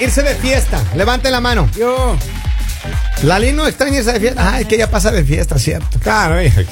irse 0.00 0.22
de 0.22 0.34
fiesta, 0.34 0.82
levanten 0.96 1.32
la 1.32 1.40
mano. 1.40 1.68
Yo. 1.78 2.16
Lali 3.22 3.52
no 3.52 3.66
extraña 3.66 3.98
irse 3.98 4.12
de 4.12 4.20
fiesta. 4.20 4.52
Ah, 4.54 4.60
es 4.60 4.66
que 4.66 4.76
ella 4.76 4.90
pasa 4.90 5.10
de 5.10 5.22
fiesta, 5.24 5.58
¿cierto? 5.58 5.98
Claro, 6.00 6.40
hija. 6.42 6.62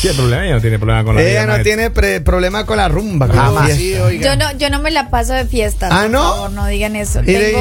¿Qué 0.00 0.12
problema? 0.14 0.44
Ella 0.44 0.54
no 0.54 0.60
tiene 0.60 0.78
problema 0.78 1.04
con 1.04 1.14
la 1.16 1.22
Ella 1.22 1.42
vida, 1.44 1.56
no 1.58 1.62
tiene 1.62 1.90
pre- 1.90 2.20
problema 2.20 2.64
con 2.66 2.76
la 2.76 2.88
rumba. 2.88 3.26
con 3.28 3.36
la. 3.54 3.66
Sí. 3.74 3.94
Yo 4.20 4.36
no, 4.36 4.52
yo 4.58 4.70
no 4.70 4.80
me 4.80 4.90
la 4.90 5.10
paso 5.10 5.32
de 5.32 5.44
fiesta. 5.44 5.88
¿Ah, 5.90 6.02
por 6.02 6.10
no? 6.10 6.22
favor, 6.22 6.50
no 6.52 6.66
digan 6.66 6.94
eso. 6.96 7.22
De- 7.22 7.56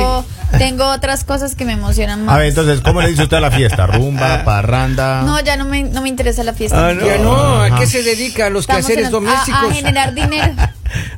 Tengo, 0.61 0.85
otras 0.91 1.23
cosas 1.23 1.55
que 1.55 1.65
me 1.65 1.73
emocionan 1.73 2.25
más. 2.25 2.35
A 2.35 2.38
ver, 2.39 2.47
entonces, 2.49 2.81
¿cómo 2.81 3.01
le 3.01 3.09
dice 3.09 3.23
usted 3.23 3.38
a 3.38 3.41
la 3.41 3.51
fiesta? 3.51 3.88
¿Rumba, 3.88 4.43
parranda? 4.45 5.23
No, 5.23 5.39
ya 5.41 5.57
no 5.57 5.65
me, 5.65 5.84
no 5.84 6.01
me 6.01 6.09
interesa 6.09 6.43
la 6.43 6.53
fiesta. 6.53 6.89
Ah, 6.89 6.93
no. 6.93 7.05
Ya 7.05 7.17
no, 7.17 7.61
¿a 7.63 7.77
qué 7.79 7.87
se 7.87 8.03
dedica? 8.03 8.45
A 8.45 8.49
los 8.49 8.61
Estamos 8.61 8.85
quehaceres 8.85 9.05
en 9.07 9.11
domésticos. 9.11 9.61
A, 9.63 9.67
a 9.67 9.73
generar 9.73 10.13
dinero. 10.15 10.53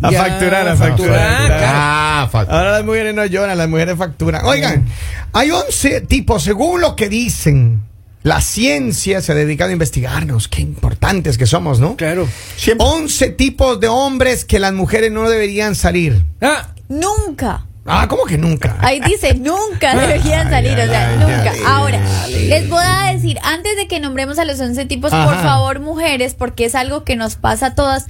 A 0.02 0.12
Ya, 0.12 0.24
facturar, 0.24 0.68
a 0.68 0.76
facturar. 0.76 1.20
facturar, 1.20 1.48
claro. 1.48 1.64
Ah, 1.76 2.30
factura. 2.32 2.58
Ahora 2.60 2.72
las 2.74 2.86
mujeres 2.86 3.14
no 3.16 3.26
lloran, 3.26 3.58
las 3.58 3.68
mujeres 3.70 3.98
facturan. 3.98 4.46
Oigan, 4.46 4.86
hay 5.34 5.52
11 5.52 6.02
tipos, 6.02 6.44
según 6.44 6.80
lo 6.82 6.96
que 6.96 7.10
dicen, 7.10 7.82
la 8.24 8.40
ciencia 8.40 9.22
se 9.22 9.32
ha 9.34 9.36
dedicado 9.36 9.72
a 9.72 9.74
investigarnos. 9.74 10.48
Qué 10.48 10.62
importantes 10.62 11.38
que 11.38 11.46
somos, 11.48 11.80
¿no? 11.80 11.98
Claro. 11.98 12.28
Siempre. 12.56 12.88
11 12.88 13.30
tipos 13.32 13.80
de 13.82 13.88
hombres 13.90 14.46
que 14.46 14.60
las 14.60 14.72
mujeres 14.74 15.12
no 15.12 15.28
deberían 15.30 15.76
salir. 15.76 16.24
Ah, 16.42 16.70
Nunca. 16.88 17.66
Ah, 17.86 18.08
¿cómo 18.08 18.24
que 18.24 18.38
nunca? 18.38 18.78
Ahí 18.80 19.02
dice, 19.02 19.34
nunca 19.34 19.96
deberían 20.00 20.50
salir, 20.50 20.80
o 20.80 20.88
sea, 20.88 21.16
nunca. 21.18 21.52
Ahora, 21.68 22.00
les 22.30 22.70
voy 22.70 22.84
a 22.84 23.14
decir, 23.14 23.38
antes 23.44 23.76
de 23.76 23.88
que 23.88 24.00
nombremos 24.00 24.40
a 24.40 24.46
los 24.46 24.60
11 24.60 24.86
tipos, 24.86 25.12
por 25.12 25.36
favor, 25.42 25.80
mujeres, 25.80 26.34
porque 26.34 26.66
es 26.66 26.76
algo 26.76 27.04
que 27.04 27.16
nos 27.16 27.36
pasa 27.36 27.68
a 27.68 27.76
todas, 27.76 28.08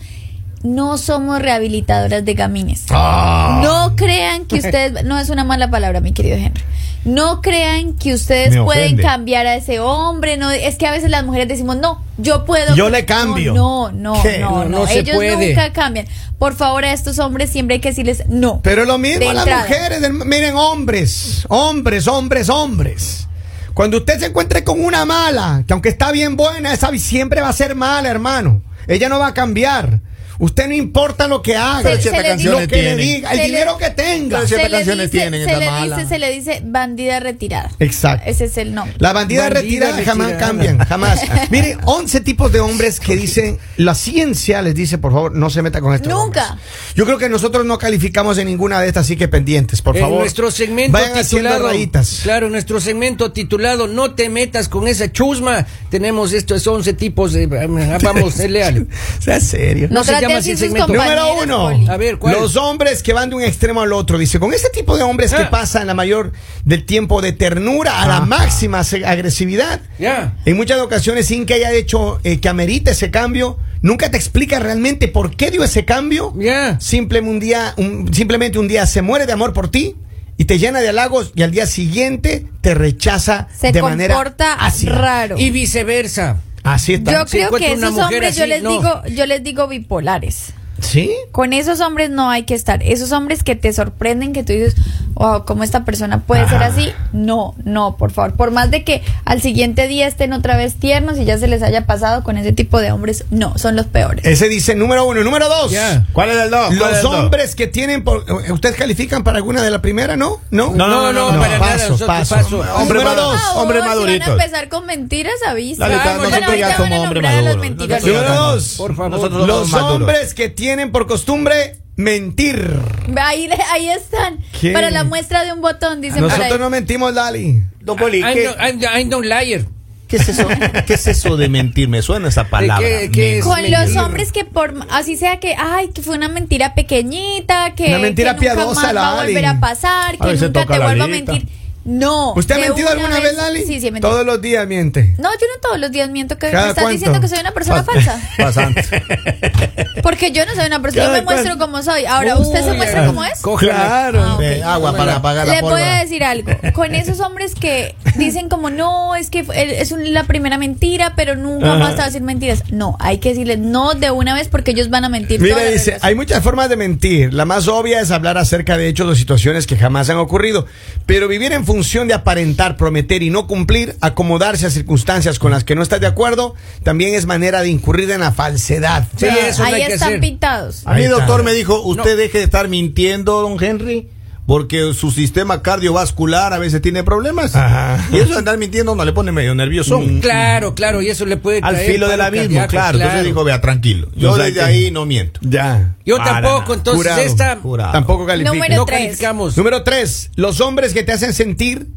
no 0.62 0.98
somos 0.98 1.42
rehabilitadoras 1.42 2.24
de 2.24 2.34
gamines. 2.36 2.86
Ah. 2.92 3.62
No 3.64 3.96
crean 3.96 4.46
que 4.46 4.58
ustedes, 4.58 5.04
no 5.06 5.18
es 5.18 5.30
una 5.30 5.44
mala 5.44 5.70
palabra, 5.70 6.02
mi 6.02 6.14
querido 6.14 6.38
Henry. 6.38 6.64
No 7.06 7.42
crean 7.42 7.94
que 7.94 8.14
ustedes 8.14 8.58
pueden 8.58 8.98
cambiar 8.98 9.46
a 9.46 9.56
ese 9.56 9.80
hombre. 9.80 10.38
No, 10.38 10.50
es 10.52 10.78
que 10.78 10.88
a 10.88 10.92
veces 10.92 11.10
las 11.10 11.26
mujeres 11.26 11.48
decimos, 11.48 11.76
no, 11.78 12.02
yo 12.18 12.46
puedo. 12.46 12.76
Yo 12.76 12.90
le 12.90 13.06
cambio. 13.06 13.54
No, 13.54 13.92
no, 13.92 14.22
¿Qué? 14.22 14.40
no, 14.40 14.64
No, 14.64 14.70
no, 14.86 14.88
Ellos 14.88 15.16
puede. 15.16 15.50
nunca 15.50 15.74
cambian. 15.74 16.06
Por 16.40 16.56
favor, 16.56 16.86
a 16.86 16.94
estos 16.94 17.20
hombres 17.20 17.50
siempre 17.50 17.76
hay 17.76 17.82
que 17.82 17.90
decirles 17.90 18.24
no. 18.30 18.62
Pero 18.64 18.86
lo 18.86 18.98
mismo 18.98 19.30
a 19.30 19.34
las 19.34 19.46
mujeres. 19.46 20.02
miren, 20.26 20.56
hombres, 20.56 21.46
hombres, 21.50 22.08
hombres, 22.08 22.50
hombres. 22.50 23.28
Cuando 23.74 23.98
usted 23.98 24.20
se 24.20 24.28
encuentre 24.28 24.64
con 24.64 24.84
una 24.84 25.04
mala, 25.06 25.64
que 25.68 25.74
aunque 25.74 25.90
está 25.90 26.12
bien 26.12 26.38
buena, 26.38 26.74
esa 26.74 26.92
siempre 26.98 27.42
va 27.42 27.50
a 27.50 27.54
ser 27.54 27.76
mala, 27.76 28.10
hermano. 28.10 28.62
Ella 28.88 29.10
no 29.10 29.20
va 29.20 29.28
a 29.28 29.34
cambiar. 29.34 30.00
Usted 30.44 30.68
no 30.68 30.74
importa 30.74 31.28
lo 31.30 31.42
que 31.42 31.56
haga, 31.56 31.82
Se- 31.96 32.02
se 32.02 32.12
lo 32.12 32.60
le 32.60 32.68
que 32.68 32.82
le 32.84 32.96
diga, 32.98 33.32
el 33.32 33.38
se 33.38 33.44
le- 33.44 33.50
dinero 33.50 33.78
que 33.78 33.90
tenga. 33.92 34.38
Pero 34.40 34.48
¿Ciertas 34.48 34.72
canciones 34.72 35.10
tienen 35.10 35.46
se 35.48 35.56
le 35.58 35.66
mala? 35.72 35.96
dice, 35.98 36.10
se 36.10 36.20
le 36.20 36.32
dice 36.32 36.62
bandida 36.66 37.22
retirada. 37.22 37.72
Exacto. 37.80 38.30
Ese 38.30 38.46
es 38.46 38.58
el 38.58 38.74
nombre. 38.74 38.94
La 39.00 39.14
bandida, 39.14 39.44
Bandida 39.50 39.62
retirada 39.62 40.04
jamás 40.04 40.34
cambian, 40.34 40.78
jamás. 40.80 41.22
Mire, 41.50 41.78
11 41.86 42.20
tipos 42.22 42.52
de 42.52 42.60
hombres 42.60 43.00
que 43.00 43.16
dicen, 43.16 43.58
la 43.78 43.96
ciencia 43.96 44.62
les 44.62 44.76
dice, 44.76 44.98
por 44.98 45.14
favor, 45.14 45.34
no 45.34 45.50
se 45.50 45.62
meta 45.62 45.80
con 45.80 45.94
estos 45.94 46.12
Nunca. 46.12 46.52
hombres. 46.52 46.68
Yo 46.96 47.06
creo 47.06 47.18
que 47.18 47.30
nosotros 47.30 47.66
no 47.66 47.78
calificamos 47.78 48.38
en 48.38 48.48
ninguna 48.48 48.82
de 48.82 48.90
estas, 48.90 49.06
así 49.06 49.16
que 49.16 49.30
pendientes, 49.30 49.82
por 49.82 49.96
en 49.96 50.04
favor. 50.04 50.20
nuestro 50.20 50.52
segmento 50.52 50.92
Vayan 50.92 51.18
haciendo 51.18 51.50
titulado. 51.50 51.68
rayitas. 51.72 52.20
Claro, 52.24 52.48
en 52.48 52.52
nuestro 52.52 52.82
segmento 52.82 53.32
titulado 53.32 53.88
No 53.88 54.14
te 54.14 54.28
metas 54.30 54.68
con 54.68 54.88
esa 54.90 55.10
chusma. 55.12 55.66
Tenemos 55.90 56.34
estos 56.34 56.68
11 56.68 56.94
tipos 56.94 57.32
de. 57.32 57.48
Vamos, 57.48 58.40
es 58.40 58.50
leal. 58.52 58.88
Sea 59.20 59.40
serio. 59.40 59.88
No 59.90 59.96
No, 60.00 60.04
se 60.04 60.12
trate 60.12 60.28
llama 60.28 60.33
así 60.34 60.52
así 60.52 60.52
el 60.52 60.58
sus 60.58 60.66
segmento. 60.68 60.88
compañeras, 60.88 61.26
Número 61.28 61.44
uno. 61.44 61.70
Poli. 61.78 61.88
A 61.90 61.98
ver, 61.98 62.18
¿cuál? 62.18 62.36
Los 62.36 62.56
hombres 62.56 63.02
que 63.04 63.14
van 63.14 63.30
de 63.30 63.36
un 63.36 63.44
extremo 63.44 63.82
al 63.82 63.94
otro. 63.94 64.18
Dice, 64.18 64.40
con 64.40 64.54
este 64.54 64.70
tipo 64.70 64.98
de 64.98 65.04
hombres 65.04 65.34
que 65.34 65.44
Ah. 65.44 65.50
pasan 65.50 65.88
la 65.88 65.94
mayor 65.94 66.32
del 66.66 66.86
tiempo 66.86 67.22
de 67.22 67.32
ternura 67.34 68.02
a 68.02 68.08
la 68.08 68.18
Ajá. 68.18 68.26
máxima 68.26 68.80
agresividad. 69.06 69.82
Ya. 70.00 70.36
En 70.46 70.56
muchas 70.56 70.80
ocasiones, 70.80 71.26
sin 71.28 71.46
que 71.46 71.54
haya 71.56 71.72
hecho 71.72 72.20
eh, 72.24 72.40
que 72.40 72.50
amerite 72.50 72.92
ese 72.92 73.12
cambio, 73.12 73.58
nunca 73.82 74.10
te 74.12 74.18
explica 74.18 74.60
realmente 74.60 75.08
por 75.08 75.36
qué 75.36 75.52
dio 75.52 75.64
ese 75.64 75.86
cambio. 75.86 76.34
Ya. 76.38 76.80
Simple 76.80 77.20
un 77.22 77.40
día, 77.40 77.74
un- 77.78 78.14
simplemente 78.14 78.58
un 78.60 78.68
día 78.68 78.86
se 78.86 79.02
muere 79.02 79.26
de 79.26 79.34
amor 79.34 79.54
por 79.54 79.70
ti 79.70 79.96
y 80.38 80.46
te 80.46 80.58
llena 80.58 80.80
de 80.80 80.90
halagos 80.90 81.32
y 81.36 81.44
al 81.44 81.52
día 81.52 81.68
siguiente 81.68 82.48
te 82.62 82.74
rechaza 82.74 83.48
Se 83.58 83.72
de 83.72 83.82
manera 83.82 84.16
comporta 84.16 84.54
ácida. 84.54 84.94
raro. 84.94 85.38
Y 85.38 85.50
viceversa. 85.52 86.38
Así 86.64 86.94
está. 86.94 87.12
Yo 87.12 87.26
creo 87.26 87.52
que 87.52 87.74
esos 87.74 87.98
hombres, 87.98 88.36
yo 88.36 88.46
les 88.46 88.64
no. 88.64 88.72
digo, 88.72 89.02
yo 89.08 89.26
les 89.26 89.44
digo 89.44 89.68
bipolares. 89.68 90.54
¿Sí? 90.80 91.12
Con 91.32 91.54
esos 91.54 91.80
hombres 91.80 92.10
no 92.10 92.30
hay 92.30 92.44
que 92.44 92.56
estar. 92.56 92.82
Esos 92.84 93.12
hombres 93.12 93.44
que 93.44 93.56
te 93.56 93.72
sorprenden, 93.72 94.34
que 94.34 94.44
tú 94.44 94.54
dices, 94.54 94.76
wow, 95.24 95.46
¿cómo 95.46 95.64
esta 95.64 95.86
persona 95.86 96.20
puede 96.22 96.48
ser 96.50 96.62
así? 96.62 96.92
No, 97.14 97.56
no, 97.64 97.96
por 97.96 98.12
favor. 98.12 98.34
Por 98.34 98.52
más 98.52 98.72
de 98.72 98.84
que 98.84 99.02
al 99.24 99.42
siguiente 99.42 99.88
día 99.88 100.06
estén 100.08 100.34
otra 100.34 100.58
vez 100.58 100.76
tiernos 100.76 101.18
y 101.18 101.24
ya 101.26 101.38
se 101.38 101.48
les 101.48 101.64
haya 101.64 101.86
pasado 101.86 102.24
con 102.24 102.38
ese 102.38 102.52
tipo 102.52 102.80
de 102.80 102.92
hombres, 102.92 103.24
no, 103.32 103.58
son 103.58 103.76
los 103.78 103.86
peores. 103.86 104.26
Ese 104.26 104.50
dice 104.50 104.76
número 104.76 105.06
uno. 105.06 105.24
Número 105.24 105.48
dos. 105.48 105.74
¿Cuál 106.12 106.30
es 106.32 106.38
el 106.38 106.50
dos? 106.52 106.66
¿Cuál 106.68 106.74
es 106.74 106.80
Los 106.80 106.98
el 106.98 107.04
dos? 107.04 107.16
hombres 107.16 107.56
que 107.56 107.68
tienen 107.68 108.04
por, 108.04 108.26
eh, 108.28 108.52
¿Ustedes 108.52 108.76
califican 108.76 109.24
para 109.24 109.38
alguna 109.38 109.62
de 109.62 109.72
la 109.72 109.82
primera, 109.82 110.18
no? 110.18 110.42
¿No? 110.52 110.72
No, 110.72 110.88
no, 110.88 111.14
no, 111.14 111.32
no, 111.32 111.40
para 111.40 111.58
nada. 111.58 111.72
paso, 111.72 112.06
paso. 112.06 112.36
paso. 112.36 112.60
Hombre 112.76 113.00
Número 113.00 113.16
maduro. 113.16 113.32
dos. 113.32 113.42
Hombres 113.56 113.82
oh, 113.82 113.94
si 113.94 114.20
van 114.20 114.22
a 114.22 114.26
empezar 114.26 114.70
con 114.70 114.86
mentiras, 114.86 115.34
avisa. 115.48 115.88
Bueno, 115.88 116.04
ya 116.04 116.46
ahorita 116.46 116.78
somos 116.78 116.90
van 116.90 116.94
a 116.94 117.02
hombres 117.02 117.24
nombrar 117.24 117.34
a 117.34 117.42
los 117.42 117.56
maduros. 117.56 117.62
mentirosos. 117.62 118.08
Nosotros 118.08 118.28
Número 118.28 118.52
dos. 118.52 118.76
Por 118.78 118.96
favor. 118.96 119.48
Los 119.48 119.74
hombres 119.74 120.34
que 120.34 120.50
tienen 120.50 120.92
por 120.92 121.08
costumbre 121.08 121.83
mentir. 121.96 122.80
Ahí, 123.18 123.50
ahí 123.72 123.90
están. 123.90 124.40
¿Qué? 124.60 124.72
Para 124.72 124.90
la 124.92 125.04
muestra 125.04 125.44
de 125.44 125.54
un 125.54 125.62
botón, 125.62 126.02
dicen 126.02 126.22
por 126.22 126.32
ahí. 126.32 126.38
Nosotros 126.38 126.60
no 126.60 126.70
mentimos, 126.70 127.14
Lali. 127.14 127.62
Don 127.82 127.98
Poli, 127.98 128.20
I'm 128.22 128.34
¿qué, 128.34 128.46
no, 128.46 128.52
I'm, 128.64 128.80
I'm 129.00 129.10
no 129.10 129.22
liar. 129.22 129.66
qué 130.08 130.18
es 130.18 130.30
eso? 130.30 130.48
¿Qué 130.88 130.94
es 130.94 131.08
eso 131.08 131.38
de 131.38 131.50
mentir? 131.50 131.90
Me 131.90 132.02
suena 132.02 132.30
esa 132.30 132.46
palabra. 132.46 132.88
qué- 132.88 133.10
qué 133.12 133.38
es? 133.40 133.44
Con 133.46 133.56
mentir. 133.62 133.78
los 133.78 133.96
hombres 133.98 134.32
que 134.32 134.46
por 134.46 134.74
así 134.90 135.18
sea 135.18 135.40
que 135.40 135.56
ay 135.58 135.90
que 135.90 136.02
fue 136.02 136.16
una 136.16 136.30
mentira 136.30 136.76
pequeñita 136.76 137.74
que, 137.76 137.88
Una 137.88 138.00
mentira 138.00 138.36
que 138.36 138.46
nunca 138.46 138.56
piadosa, 138.56 138.82
más 138.94 138.96
va 138.96 139.12
a 139.22 139.24
volver 139.26 139.46
a 139.46 139.60
pasar 139.60 140.16
A 140.20 140.26
que 140.26 140.34
nunca 140.38 140.66
te 140.66 140.80
vuelva 140.80 141.04
a 141.04 141.08
mentir 141.08 141.48
no 141.86 142.34
¿Usted 142.36 142.56
ha 142.56 142.60
mentido 142.60 142.88
una 142.92 143.02
alguna 143.02 143.20
vez, 143.20 143.36
Lali? 143.36 143.60
sí 143.66 143.80
sí 143.82 143.88
he 143.88 143.92
mentido 143.92 144.12
Todos 144.12 144.26
los 144.26 144.42
días 144.42 144.66
miente. 144.68 145.14
no 145.18 145.30
yo 145.34 145.48
no 145.54 145.60
todos 145.62 145.80
los 145.80 145.92
días 145.92 146.10
miento 146.10 146.38
que 146.38 146.48
me 146.48 146.52
¿Cada 146.54 146.70
estás 146.70 146.84
cuánto? 146.84 146.94
diciendo 146.94 147.20
que 147.22 147.28
soy 147.28 147.40
una 147.40 147.52
persona 147.52 147.84
Pas- 147.86 147.94
falsa 147.94 148.20
Pasante. 148.38 148.84
porque 150.04 150.32
yo 150.32 150.46
no 150.46 150.54
soy 150.56 150.66
una 150.68 150.82
persona 150.82 151.04
yo 151.04 151.10
¿Cada 151.10 151.22
me 151.22 151.26
muestro 151.26 151.58
como 151.58 151.84
soy 151.84 152.06
ahora 152.06 152.38
usted 152.38 152.64
se 152.64 152.74
muestra 152.74 153.06
como 153.08 153.24
es. 153.24 153.42
Claro. 153.60 154.22
Ah. 154.24 154.38
Eh, 154.42 154.62
agua 154.64 154.96
para 154.96 155.16
apagar 155.18 155.48
la 155.48 155.54
Les 155.54 155.62
voy 155.62 155.82
a 155.82 156.00
decir 156.00 156.24
algo. 156.24 156.52
Con 156.74 156.94
esos 156.96 157.20
hombres 157.20 157.56
que 157.56 157.96
dicen 158.16 158.50
como, 158.50 158.70
no, 158.70 159.16
es 159.16 159.30
que 159.30 159.44
fue- 159.44 159.82
es 159.82 159.92
un- 159.92 160.14
la 160.14 160.24
primera 160.26 160.58
mentira, 160.58 161.14
pero 161.16 161.36
nunca 161.36 161.76
más 161.76 161.92
te 161.92 161.98
va 161.98 162.04
a 162.04 162.08
decir 162.08 162.22
mentiras. 162.22 162.64
No, 162.72 162.98
hay 163.00 163.18
que 163.20 163.30
decirles 163.30 163.60
no 163.60 163.94
de 163.94 164.12
una 164.12 164.34
vez 164.36 164.48
porque 164.48 164.72
ellos 164.72 164.90
van 164.90 165.06
a 165.06 165.10
mentir. 165.10 165.40
Mira, 165.42 165.64
dice, 165.66 165.98
hay 166.02 166.16
muchas 166.16 166.44
formas 166.44 166.70
de 166.70 166.76
mentir. 166.78 167.34
La 167.34 167.46
más 167.46 167.68
obvia 167.68 168.00
es 168.02 168.12
hablar 168.12 168.38
acerca 168.38 168.78
de 168.78 168.88
hechos 168.88 169.08
o 169.08 169.16
situaciones 169.16 169.68
que 169.68 169.78
jamás 169.78 170.10
han 170.10 170.18
ocurrido. 170.18 170.66
Pero 171.06 171.28
vivir 171.28 171.52
en 171.54 171.66
función 171.74 172.08
de 172.08 172.14
aparentar, 172.14 172.78
prometer 172.78 173.24
y 173.24 173.32
no 173.32 173.48
cumplir, 173.48 173.96
acomodarse 174.00 174.68
a 174.68 174.70
circunstancias 174.70 175.40
con 175.40 175.50
las 175.50 175.64
que 175.64 175.74
no 175.74 175.82
estás 175.82 176.00
de 176.00 176.06
acuerdo, 176.06 176.54
también 176.84 177.16
es 177.16 177.26
manera 177.26 177.64
de 177.64 177.70
incurrir 177.70 178.12
en 178.12 178.20
la 178.20 178.32
falsedad. 178.32 179.08
Sí, 179.18 179.26
eso 179.26 179.64
no 179.64 179.70
Ahí 179.70 179.82
hay 179.82 179.88
que 179.88 179.94
están 179.94 180.10
hacer. 180.10 180.20
pintados. 180.20 180.84
A 180.86 180.92
mí, 180.94 180.98
Ahí 181.00 181.04
está. 181.06 181.16
doctor, 181.18 181.44
me 181.44 181.52
dijo, 181.54 181.82
usted 181.82 182.12
No. 182.12 182.16
deje 182.18 182.38
de 182.38 182.44
estar 182.44 182.68
mintiendo, 182.68 183.42
don 183.42 183.58
Henry, 183.64 184.08
porque 184.46 184.94
su 184.94 185.12
sistema 185.12 185.62
cardiovascular 185.62 186.52
a 186.54 186.58
veces 186.60 186.82
tiene 186.82 187.04
problemas. 187.04 187.56
Ajá. 187.56 188.06
Y 188.12 188.18
eso 188.18 188.34
de 188.34 188.40
andar 188.40 188.58
mintiendo 188.58 188.94
no 188.96 189.06
le 189.06 189.14
pone 189.14 189.32
medio 189.32 189.56
nervioso. 189.56 190.02
Claro, 190.22 190.76
claro, 190.76 191.02
y 191.02 191.10
eso 191.10 191.26
le 191.26 191.38
puede 191.38 191.60
Al 191.64 191.76
traer 191.76 191.92
filo 191.92 192.08
del 192.10 192.22
abismo, 192.22 192.44
cardíaco, 192.48 192.70
claro. 192.70 192.98
Entonces 192.98 193.24
dijo, 193.26 193.44
vea, 193.44 193.62
tranquilo. 193.62 194.10
Yo 194.16 194.32
O 194.32 194.36
sea 194.36 194.46
desde 194.46 194.60
que- 194.60 194.66
ahí 194.66 194.92
no 194.92 195.06
miento. 195.06 195.40
Ya. 195.44 195.96
Yo 196.06 196.18
Para 196.18 196.34
tampoco, 196.42 196.62
nada. 196.62 196.74
entonces 196.76 197.04
Jurado, 197.04 197.22
esta 197.22 197.56
jurado. 197.62 197.92
Tampoco 197.94 198.26
califica. 198.26 198.54
Número 198.54 198.76
no 198.76 198.86
tres. 198.86 199.00
calificamos. 199.00 199.58
Número 199.58 199.84
tres, 199.84 200.32
los 200.36 200.60
hombres 200.62 200.94
que 200.94 201.04
te 201.04 201.14
hacen 201.14 201.34
sentir 201.34 201.88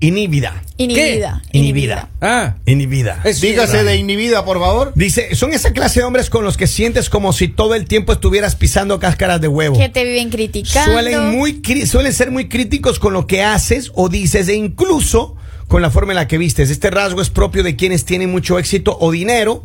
inhibida. 0.00 0.62
Inhibida. 0.76 1.42
Inhibida. 1.52 2.10
Ah, 2.20 2.56
Inhibida. 2.66 3.20
es 3.24 3.40
Dígase 3.40 3.84
de 3.84 3.96
inhibida, 3.96 4.44
por 4.44 4.58
favor. 4.58 4.92
Dice, 4.94 5.34
son 5.34 5.52
esa 5.52 5.72
clase 5.72 6.00
de 6.00 6.06
hombres 6.06 6.30
con 6.30 6.44
los 6.44 6.56
que 6.56 6.66
sientes 6.66 7.08
como 7.08 7.32
si 7.32 7.48
todo 7.48 7.74
el 7.74 7.86
tiempo 7.86 8.12
estuvieras 8.12 8.56
pisando 8.56 8.98
cáscaras 8.98 9.40
de 9.40 9.48
huevo. 9.48 9.78
Que 9.78 9.88
te 9.88 10.04
viven 10.04 10.30
criticando. 10.30 10.92
Suelen, 10.92 11.30
muy, 11.30 11.62
suelen 11.86 12.12
ser 12.12 12.30
muy 12.30 12.48
críticos 12.48 12.98
con 12.98 13.12
lo 13.12 13.26
que 13.26 13.42
haces 13.42 13.92
o 13.94 14.08
dices 14.08 14.48
e 14.48 14.54
incluso 14.54 15.36
con 15.68 15.82
la 15.82 15.90
forma 15.90 16.12
en 16.12 16.16
la 16.16 16.28
que 16.28 16.38
vistes. 16.38 16.70
Este 16.70 16.90
rasgo 16.90 17.20
es 17.22 17.30
propio 17.30 17.62
de 17.62 17.76
quienes 17.76 18.04
tienen 18.04 18.30
mucho 18.30 18.58
éxito 18.58 18.96
o 19.00 19.10
dinero 19.10 19.64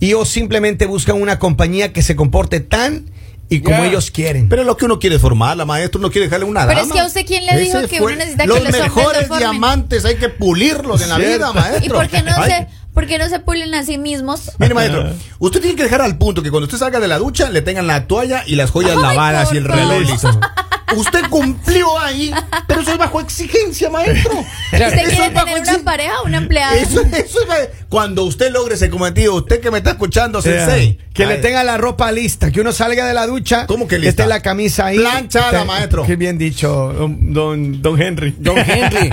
y 0.00 0.14
o 0.14 0.24
simplemente 0.24 0.86
buscan 0.86 1.20
una 1.20 1.38
compañía 1.38 1.92
que 1.92 2.02
se 2.02 2.16
comporte 2.16 2.60
tan 2.60 3.10
y 3.50 3.60
como 3.62 3.82
ellos 3.84 4.10
quieren. 4.10 4.48
Pero 4.48 4.64
lo 4.64 4.76
que 4.76 4.84
uno 4.84 4.98
quiere 4.98 5.18
formar, 5.18 5.56
la 5.56 5.64
maestra, 5.64 5.98
uno 5.98 6.10
quiere 6.10 6.26
dejarle 6.26 6.44
una 6.46 6.66
Pero 6.66 6.80
dama. 6.80 6.86
es 6.88 6.92
que 6.92 7.00
a 7.00 7.06
usted 7.06 7.26
quién 7.26 7.46
le 7.46 7.58
dijo 7.58 7.78
Ese 7.78 7.88
que 7.88 7.98
fue- 7.98 8.06
uno 8.12 8.16
necesita 8.16 8.42
que 8.44 8.48
los 8.48 8.58
los 8.58 8.66
hombres 8.66 8.78
lo 8.88 8.94
mejores 8.94 9.28
formen. 9.28 9.38
diamantes 9.38 10.04
hay 10.04 10.16
que 10.16 10.28
pulirlos 10.28 11.00
en 11.02 11.08
la 11.08 11.16
Cierto. 11.16 11.36
vida, 11.36 11.52
maestro. 11.52 11.84
¿Y 11.86 11.88
por 11.88 12.08
qué 12.08 12.22
no 12.22 12.32
Ay, 12.36 12.50
se, 12.50 12.66
por 12.92 13.06
qué 13.06 13.18
no 13.18 13.28
se 13.28 13.40
pulen 13.40 13.74
a 13.74 13.84
sí 13.84 13.96
mismos? 13.98 14.52
Mire, 14.58 14.74
maestro, 14.74 15.12
usted 15.38 15.60
tiene 15.60 15.76
que 15.76 15.84
dejar 15.84 16.02
al 16.02 16.18
punto 16.18 16.42
que 16.42 16.50
cuando 16.50 16.66
usted 16.66 16.78
salga 16.78 17.00
de 17.00 17.08
la 17.08 17.18
ducha 17.18 17.48
le 17.50 17.62
tengan 17.62 17.86
la 17.86 18.06
toalla 18.06 18.42
y 18.46 18.56
las 18.56 18.70
joyas 18.70 18.96
Ay, 18.96 19.02
lavadas 19.02 19.52
y 19.52 19.56
el 19.56 19.64
reloj 19.64 20.00
listo. 20.10 20.40
Usted 20.96 21.22
cumplió 21.28 21.98
ahí, 21.98 22.32
pero 22.66 22.80
eso 22.80 22.92
es 22.92 22.98
bajo 22.98 23.20
exigencia, 23.20 23.90
maestro. 23.90 24.32
Claro, 24.70 24.96
¿Usted 24.96 25.08
quiere 25.10 25.30
tener 25.30 25.62
una 25.62 25.84
pareja 25.84 26.20
o 26.22 26.26
una 26.26 26.38
empleada? 26.38 26.76
Eso, 26.76 27.00
eso 27.00 27.38
es 27.52 27.68
cuando 27.88 28.24
usted 28.24 28.52
logre 28.52 28.74
ese 28.74 28.90
cometido, 28.90 29.34
usted 29.34 29.60
que 29.60 29.70
me 29.70 29.78
está 29.78 29.90
escuchando, 29.90 30.42
sensei. 30.42 30.98
Que 31.14 31.26
le 31.26 31.38
tenga 31.38 31.64
la 31.64 31.78
ropa 31.78 32.12
lista, 32.12 32.50
que 32.52 32.60
uno 32.60 32.72
salga 32.72 33.06
de 33.06 33.14
la 33.14 33.26
ducha. 33.26 33.66
¿Cómo 33.66 33.88
que 33.88 33.98
lista? 33.98 34.22
esté 34.22 34.26
la 34.26 34.40
camisa 34.40 34.86
ahí. 34.86 34.98
Planchada, 34.98 35.64
maestro. 35.64 36.04
Qué 36.04 36.16
bien 36.16 36.38
dicho, 36.38 36.92
don, 36.92 37.32
don, 37.32 37.82
don 37.82 38.00
Henry. 38.00 38.34
Don 38.38 38.58
Henry. 38.58 39.10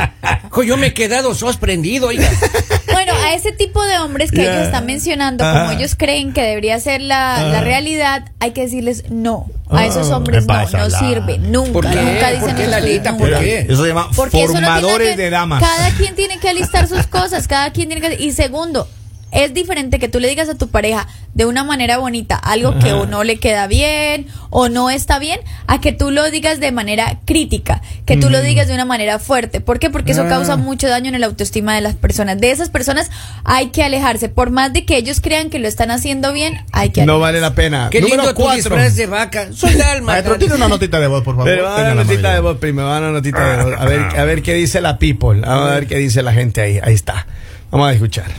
Yo 0.67 0.77
me 0.77 0.87
he 0.87 0.93
quedado 0.93 1.33
sorprendido, 1.33 2.07
oiga. 2.07 2.29
A 3.25 3.33
ese 3.33 3.51
tipo 3.51 3.83
de 3.83 3.97
hombres 3.99 4.31
que 4.31 4.41
ellos 4.41 4.65
están 4.65 4.85
mencionando, 4.85 5.43
como 5.43 5.71
ellos 5.71 5.95
creen 5.95 6.33
que 6.33 6.41
debería 6.41 6.79
ser 6.79 7.01
la, 7.01 7.47
la 7.47 7.61
realidad, 7.61 8.25
hay 8.39 8.51
que 8.51 8.61
decirles 8.61 9.05
no. 9.09 9.47
A 9.69 9.85
esos 9.85 10.11
Ah, 10.11 10.17
hombres 10.17 10.45
¿qué 10.45 10.53
no, 10.53 10.69
no 10.83 10.87
la- 10.89 10.99
sirve. 10.99 11.37
Nunca, 11.39 11.71
¿Por 11.73 11.89
qué? 11.89 11.95
nunca 12.01 12.29
dicen 12.29 12.39
¿Por 12.41 12.55
qué, 12.55 12.63
nunca. 12.67 13.17
¿Por 13.17 13.39
qué? 13.39 13.59
Eso 13.67 13.81
se 13.81 13.87
llama 13.89 14.09
Porque 14.15 14.43
eso 14.43 14.53
no 14.53 14.59
formadores 14.59 15.09
que- 15.15 15.17
de 15.23 15.29
damas. 15.31 15.61
Cada 15.63 15.89
quien 15.97 16.13
tiene 16.15 16.37
que 16.37 16.49
alistar 16.49 16.87
sus 16.87 17.07
cosas, 17.07 17.47
cada 17.47 17.71
quien 17.71 17.89
tiene 17.89 18.07
que... 18.15 18.23
Y 18.23 18.31
segundo, 18.31 18.87
es 19.35 19.53
diferente 19.53 19.99
que 19.99 20.07
tú 20.07 20.19
le 20.19 20.27
digas 20.27 20.49
a 20.49 20.55
tu 20.55 20.69
pareja 20.69 21.07
de 21.33 21.45
una 21.45 21.63
manera 21.63 21.97
bonita 21.97 22.35
algo 22.37 22.79
que 22.79 22.93
o 22.93 23.05
no 23.05 23.23
le 23.23 23.37
queda 23.37 23.67
bien 23.67 24.27
o 24.49 24.69
no 24.69 24.89
está 24.89 25.19
bien, 25.19 25.39
a 25.67 25.81
que 25.81 25.91
tú 25.91 26.09
lo 26.11 26.31
digas 26.31 26.59
de 26.61 26.71
manera 26.71 27.19
crítica, 27.25 27.81
que 28.05 28.15
tú 28.15 28.29
lo 28.29 28.41
digas 28.41 28.67
de 28.69 28.73
una 28.73 28.85
manera 28.85 29.19
fuerte. 29.19 29.59
¿Por 29.59 29.79
qué? 29.79 29.89
Porque 29.89 30.13
eso 30.13 30.23
Ah. 30.23 30.29
causa 30.29 30.55
mucho 30.55 30.87
daño 30.87 31.11
en 31.13 31.19
la 31.19 31.27
autoestima 31.27 31.75
de 31.75 31.81
las 31.81 31.95
personas. 31.95 32.39
De 32.39 32.51
esas 32.51 32.69
personas 32.69 33.11
hay 33.43 33.67
que 33.67 33.83
alejarse. 33.83 34.29
Por 34.29 34.51
más 34.51 34.71
de 34.71 34.85
que 34.85 34.95
ellos 34.95 35.19
crean 35.19 35.49
que 35.49 35.59
lo 35.59 35.67
están 35.67 35.91
haciendo 35.91 36.31
bien, 36.31 36.63
hay 36.71 36.89
que 36.91 37.05
No 37.05 37.15
alejarse. 37.15 37.21
vale 37.21 37.41
la 37.41 37.53
pena. 37.55 37.89
Qué 37.91 37.99
Número 37.99 38.21
lindo 38.23 38.33
tu 38.33 38.41
cuatro. 38.41 38.55
disfraz 38.55 38.95
de 38.95 39.05
vaca. 39.07 39.47
Soy 39.51 39.73
Dalma. 39.73 40.13
Maestro, 40.13 40.37
tiene 40.37 40.55
una 40.55 40.69
notita 40.69 40.99
de 41.01 41.07
voz, 41.07 41.23
por 41.23 41.35
favor. 41.35 41.49
Pero 41.51 41.63
va 41.65 41.73
a 41.73 41.75
Tenga 41.75 41.87
dar 41.89 41.97
la 41.97 42.03
notita 42.05 42.33
de 42.33 42.39
voz 42.39 42.57
primero, 42.57 42.87
va 42.87 42.99
notita 43.01 43.57
de 43.57 43.63
voz. 43.63 43.73
A 43.77 43.85
ver, 43.85 43.99
a 44.17 44.23
ver 44.23 44.41
qué 44.41 44.53
dice 44.53 44.79
la 44.79 44.97
people. 44.97 45.41
A 45.45 45.59
ver 45.65 45.87
qué 45.87 45.97
dice 45.97 46.23
la 46.23 46.31
gente 46.31 46.61
ahí. 46.61 46.79
Ahí 46.81 46.93
está. 46.93 47.27
Vamos 47.71 47.89
a 47.89 47.93
escuchar. 47.93 48.31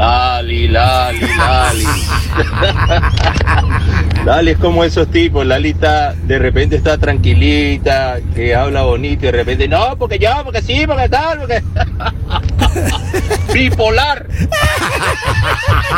Lali, 0.00 0.66
Lali, 0.66 1.20
Lali. 1.20 1.84
Lali 4.24 4.50
es 4.52 4.58
como 4.58 4.82
esos 4.82 5.10
tipos. 5.10 5.44
Lali 5.44 5.68
está, 5.70 6.14
de 6.14 6.38
repente 6.38 6.76
está 6.76 6.96
tranquilita, 6.96 8.16
que 8.34 8.54
habla 8.54 8.80
bonito 8.80 9.24
y 9.24 9.26
de 9.26 9.32
repente, 9.32 9.68
no, 9.68 9.98
porque 9.98 10.18
yo, 10.18 10.30
porque 10.42 10.62
sí, 10.62 10.86
porque 10.86 11.10
tal, 11.10 11.40
porque. 11.40 11.62
Bipolar. 13.52 14.26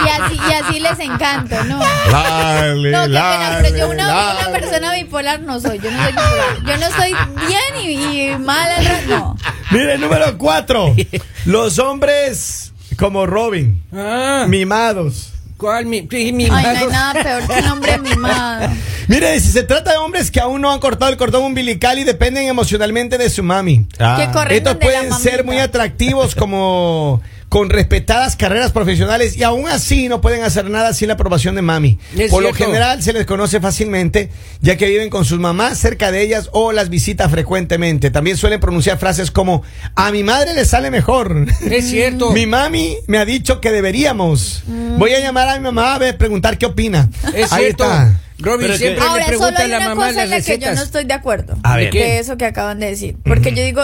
Y 0.04 0.08
así, 0.08 0.34
y 0.34 0.52
así 0.52 0.80
les 0.80 0.98
encanta, 0.98 1.62
¿no? 1.62 1.78
Lali, 2.10 2.90
No, 2.90 3.02
qué 3.02 3.06
pena, 3.06 3.50
Lali, 3.50 3.62
pero 3.62 3.76
yo 3.76 3.88
una, 3.88 4.32
una 4.32 4.48
persona 4.50 4.94
bipolar 4.94 5.42
no 5.42 5.60
soy. 5.60 5.78
Yo 5.78 5.92
no 5.92 6.02
soy 6.02 6.12
bipolar. 6.12 6.64
Yo 6.66 6.76
no 6.76 6.90
soy 6.90 7.14
bien 7.46 7.76
y, 7.84 8.32
y 8.32 8.36
mal 8.36 8.68
No. 9.08 9.36
Mire, 9.70 9.96
número 9.96 10.36
cuatro. 10.38 10.92
Los 11.44 11.78
hombres 11.78 12.71
como 12.96 13.26
Robin, 13.26 13.82
Ah, 13.92 14.46
mimados. 14.48 15.32
¿cuál? 15.56 15.86
Mi, 15.86 16.08
Ay, 16.10 16.32
no 16.32 16.48
hay 16.50 16.86
nada 16.88 17.22
peor 17.22 17.46
que 17.46 17.60
un 17.60 17.66
hombre 17.70 17.98
mimado. 17.98 18.68
Mire, 19.08 19.38
si 19.40 19.48
se 19.50 19.62
trata 19.62 19.92
de 19.92 19.96
hombres 19.98 20.30
que 20.30 20.40
aún 20.40 20.60
no 20.60 20.72
han 20.72 20.80
cortado 20.80 21.10
el 21.10 21.16
cordón 21.16 21.44
umbilical 21.44 21.98
y 21.98 22.04
dependen 22.04 22.48
emocionalmente 22.48 23.16
de 23.18 23.30
su 23.30 23.42
mami. 23.42 23.86
Ah. 23.98 24.16
Que 24.48 24.56
Estos 24.56 24.76
pueden 24.76 25.12
ser 25.14 25.44
muy 25.44 25.58
atractivos 25.58 26.34
como 26.34 27.22
con 27.52 27.68
respetadas 27.68 28.34
carreras 28.34 28.72
profesionales 28.72 29.36
y 29.36 29.42
aún 29.42 29.68
así 29.68 30.08
no 30.08 30.22
pueden 30.22 30.42
hacer 30.42 30.70
nada 30.70 30.94
sin 30.94 31.08
la 31.08 31.14
aprobación 31.14 31.54
de 31.54 31.60
mami. 31.60 31.98
Es 32.16 32.30
Por 32.30 32.42
lo 32.42 32.54
general 32.54 33.02
se 33.02 33.12
les 33.12 33.26
conoce 33.26 33.60
fácilmente 33.60 34.30
ya 34.62 34.78
que 34.78 34.86
viven 34.86 35.10
con 35.10 35.26
sus 35.26 35.38
mamás 35.38 35.76
cerca 35.76 36.10
de 36.10 36.22
ellas 36.22 36.48
o 36.52 36.72
las 36.72 36.88
visita 36.88 37.28
frecuentemente. 37.28 38.10
También 38.10 38.38
suelen 38.38 38.58
pronunciar 38.58 38.96
frases 38.96 39.30
como 39.30 39.62
a 39.96 40.10
mi 40.12 40.22
madre 40.24 40.54
le 40.54 40.64
sale 40.64 40.90
mejor. 40.90 41.44
Es 41.70 41.90
cierto. 41.90 42.32
Mi 42.32 42.46
mami 42.46 42.96
me 43.06 43.18
ha 43.18 43.26
dicho 43.26 43.60
que 43.60 43.70
deberíamos. 43.70 44.62
Voy 44.96 45.12
a 45.12 45.20
llamar 45.20 45.50
a 45.50 45.58
mi 45.58 45.60
mamá 45.64 45.96
a 45.96 45.98
ver, 45.98 46.16
preguntar 46.16 46.56
qué 46.56 46.64
opina. 46.64 47.10
Es 47.34 47.52
Ahí 47.52 47.64
cierto. 47.64 47.84
está. 47.84 48.18
Robin 48.38 48.60
Pero 48.66 48.78
siempre 48.78 49.04
Ahora, 49.04 49.28
le 49.28 49.36
solo 49.36 49.38
pregunta 49.38 49.60
a 49.60 49.64
hay 49.64 49.70
la 49.70 49.76
una 49.76 49.88
mamá 49.90 50.06
cosa 50.08 50.22
en 50.24 50.30
la 50.30 50.36
las 50.38 50.46
que 50.46 50.52
yo 50.58 50.60
no 50.60 50.70
recetas. 50.70 50.86
estoy 50.86 51.04
de 51.04 51.12
acuerdo. 51.14 51.58
A 51.62 51.76
ver. 51.76 51.84
de 51.84 51.90
¿Qué? 51.90 52.18
eso 52.18 52.38
que 52.38 52.46
acaban 52.46 52.80
de 52.80 52.86
decir. 52.86 53.16
Porque 53.22 53.52
yo 53.54 53.62
digo, 53.62 53.82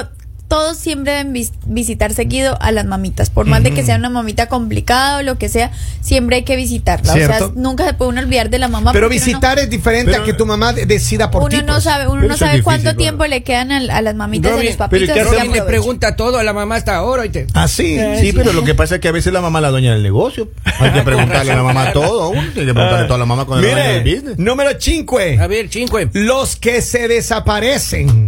todos 0.48 0.78
siempre 0.78 1.12
deben 1.12 1.32
vis- 1.34 1.52
visitar 1.66 2.14
seguido 2.14 2.56
a 2.60 2.72
las 2.72 2.86
mamitas. 2.86 3.28
Por 3.28 3.44
más 3.46 3.62
de 3.62 3.72
que 3.72 3.84
sea 3.84 3.96
una 3.96 4.08
mamita 4.08 4.48
complicada 4.48 5.18
o 5.18 5.22
lo 5.22 5.36
que 5.38 5.48
sea, 5.50 5.70
siempre 6.00 6.36
hay 6.36 6.42
que 6.44 6.56
visitarla. 6.56 7.12
O 7.12 7.16
sea, 7.16 7.40
nunca 7.54 7.84
se 7.84 7.92
puede 7.92 8.10
uno 8.12 8.20
olvidar 8.22 8.48
de 8.48 8.58
la 8.58 8.68
mamá. 8.68 8.92
Pero 8.92 9.06
no- 9.06 9.10
visitar 9.10 9.58
es 9.58 9.68
diferente 9.68 10.12
Pero- 10.12 10.22
a 10.22 10.26
que 10.26 10.32
tu 10.32 10.46
mamá 10.46 10.72
de- 10.72 10.86
decida 10.86 11.30
por 11.30 11.48
ti. 11.50 11.56
uno 11.56 11.66
no 11.66 11.72
pues. 11.74 11.84
sabe, 11.84 12.06
uno 12.08 12.16
Pero 12.22 12.28
no 12.28 12.36
sabe 12.38 12.62
cuánto 12.62 12.96
tiempo 12.96 13.26
le 13.26 13.42
quedan 13.42 13.72
al- 13.72 13.90
a, 13.90 14.00
las 14.00 14.14
mamitas 14.14 14.52
los 14.52 14.60
pero 14.60 14.72
¿y 14.72 14.76
papitos. 14.76 15.02
así 15.10 15.12
que 15.14 15.20
hacemos? 15.20 15.38
Robin 15.38 15.52
le 15.52 15.62
pregunta 15.62 16.16
todo 16.16 16.38
a 16.38 16.42
la 16.42 16.52
mamá 16.54 16.76
hasta 16.76 16.96
ahora. 16.96 17.22
¿oíste? 17.22 17.46
Así. 17.52 17.98
Eh, 17.98 18.18
Sí, 18.20 18.32
pero 18.32 18.52
lo 18.54 18.64
que 18.64 18.74
pasa 18.74 18.94
es 18.96 19.00
que 19.02 19.08
a 19.08 19.12
veces 19.12 19.32
la 19.32 19.40
mamá 19.42 19.58
es 19.58 19.62
la 19.64 19.70
dueña 19.70 19.92
del 19.92 20.02
negocio. 20.02 20.48
Hay 20.80 20.92
que 20.92 21.02
preguntarle 21.02 21.52
a 21.52 21.56
la 21.56 21.62
mamá 21.62 21.92
todo. 21.92 22.22
a 22.22 22.28
uno 22.28 22.40
Tiene 22.54 22.68
que 22.68 22.74
preguntarle 22.74 23.04
todo 23.04 23.16
a 23.16 23.18
la 23.18 23.26
mamá 23.26 23.44
con 23.44 23.58
el 23.58 23.64
dueño 23.64 23.76
del 23.76 24.02
Mire, 24.02 24.16
business. 24.16 24.38
número 24.38 24.70
5. 24.78 25.18
A 25.40 25.46
ver, 25.46 25.68
cinco. 25.70 25.98
Los 26.14 26.56
que 26.56 26.80
se 26.80 27.06
desaparecen. 27.08 28.27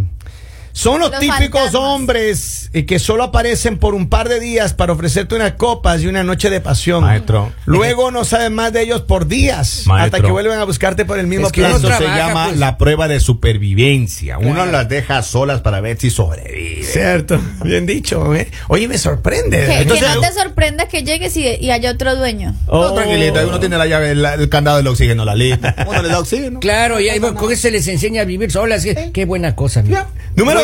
Son 0.73 0.99
los, 0.99 1.11
Los 1.11 1.19
típicos 1.19 1.61
fantasmas. 1.63 1.75
hombres 1.75 2.69
eh, 2.73 2.85
que 2.85 2.97
solo 2.99 3.23
aparecen 3.23 3.77
por 3.77 3.93
un 3.93 4.07
par 4.09 4.29
de 4.29 4.39
días 4.39 4.73
para 4.73 4.93
ofrecerte 4.93 5.35
unas 5.35 5.53
copas 5.53 6.01
y 6.01 6.07
una 6.07 6.23
noche 6.23 6.49
de 6.49 6.61
pasión. 6.61 7.01
Maestro. 7.03 7.51
Luego 7.65 8.09
no 8.11 8.23
saben 8.25 8.53
más 8.53 8.71
de 8.73 8.81
ellos 8.83 9.01
por 9.01 9.27
días. 9.27 9.83
Maestro. 9.85 10.17
Hasta 10.17 10.25
que 10.25 10.31
vuelven 10.31 10.59
a 10.59 10.63
buscarte 10.63 11.05
por 11.05 11.19
el 11.19 11.27
mismo 11.27 11.47
Es 11.47 11.51
que 11.53 11.61
plazo. 11.61 11.77
Eso 11.77 11.87
se 11.89 11.97
trabaja, 11.97 12.17
llama 12.27 12.45
pues. 12.47 12.57
la 12.59 12.77
prueba 12.77 13.07
de 13.07 13.19
supervivencia. 13.19 14.37
Uno 14.39 14.65
las 14.65 14.87
deja 14.89 15.21
solas 15.23 15.61
para 15.61 15.81
ver 15.81 15.97
si 15.99 16.09
sobrevive. 16.09 16.83
Cierto, 16.83 17.39
bien 17.63 17.85
dicho. 17.85 18.33
¿eh? 18.35 18.49
Oye, 18.67 18.87
me 18.87 18.97
sorprende. 18.97 19.65
Que, 19.65 19.81
Entonces, 19.81 20.07
que 20.07 20.15
no 20.15 20.21
te 20.21 20.33
sorprenda 20.33 20.87
que 20.87 21.03
llegues 21.03 21.35
y, 21.37 21.45
y 21.47 21.71
haya 21.71 21.91
otro 21.91 22.15
dueño. 22.15 22.51
No, 22.67 22.81
Oh. 22.81 22.93
tranquilita, 22.93 23.45
uno 23.45 23.59
tiene 23.59 23.77
la 23.77 23.85
llave, 23.85 24.15
la- 24.15 24.33
el 24.35 24.49
candado 24.49 24.77
del 24.77 24.87
oxígeno, 24.87 25.25
la 25.25 25.35
lista. 25.35 25.75
Uno 25.87 26.01
le 26.01 26.07
da 26.09 26.19
oxígeno. 26.19 26.59
Claro, 26.59 26.99
y 26.99 27.09
ahí, 27.09 27.19
con 27.19 27.51
eso 27.51 27.61
se 27.61 27.71
les 27.71 27.87
enseña 27.87 28.21
a 28.21 28.25
vivir 28.25 28.51
solas. 28.51 28.83
Qué, 28.83 29.11
qué 29.13 29.25
buena 29.25 29.55
cosa. 29.55 29.81
mira. 29.83 30.07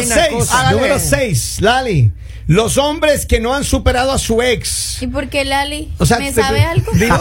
Número 0.01 0.16
Buena 0.16 0.27
6. 0.27 0.34
cosa. 0.34 0.72
Número 0.72 1.00
6, 1.00 1.58
Lali. 1.62 2.12
Los 2.48 2.77
hombres 2.77 3.25
que 3.25 3.42
no 3.42 3.54
han 3.54 3.66
superado 3.66 4.12
a 4.13 4.18
su 4.18 4.42
ex. 4.42 5.01
¿Y 5.01 5.08
por 5.08 5.27
qué 5.27 5.44
Lali? 5.44 5.92
O 5.98 6.06
sea, 6.06 6.18
¿Me 6.20 6.32
te- 6.32 6.42
sabe 6.42 6.62
algo? 6.63 6.89
Digo, 6.94 7.20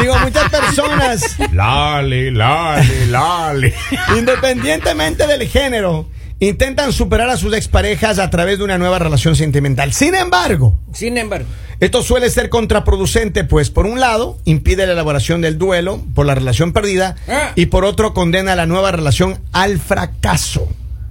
digo, 0.00 0.18
muchas 0.18 0.50
personas, 0.50 1.36
Lali, 1.52 2.30
Lali, 2.32 3.06
Lali. 3.08 3.72
independientemente 4.18 5.26
del 5.26 5.46
género, 5.48 6.08
intentan 6.40 6.92
superar 6.92 7.28
a 7.30 7.36
sus 7.36 7.54
exparejas 7.54 8.18
a 8.18 8.30
través 8.30 8.58
de 8.58 8.64
una 8.64 8.78
nueva 8.78 8.98
relación 8.98 9.36
sentimental. 9.36 9.92
Sin 9.92 10.14
embargo, 10.16 10.76
Sin 10.92 11.16
embargo, 11.16 11.46
esto 11.78 12.02
suele 12.02 12.30
ser 12.30 12.48
contraproducente, 12.48 13.44
pues 13.44 13.70
por 13.70 13.86
un 13.86 14.00
lado 14.00 14.38
impide 14.44 14.86
la 14.86 14.92
elaboración 14.94 15.40
del 15.40 15.56
duelo 15.56 16.02
por 16.14 16.26
la 16.26 16.34
relación 16.34 16.72
perdida 16.72 17.14
Ah. 17.28 17.52
y 17.54 17.66
por 17.66 17.84
otro 17.84 18.12
condena 18.12 18.56
la 18.56 18.66
nueva 18.66 18.90
relación 18.90 19.40
al 19.52 19.78
fracaso. 19.78 20.68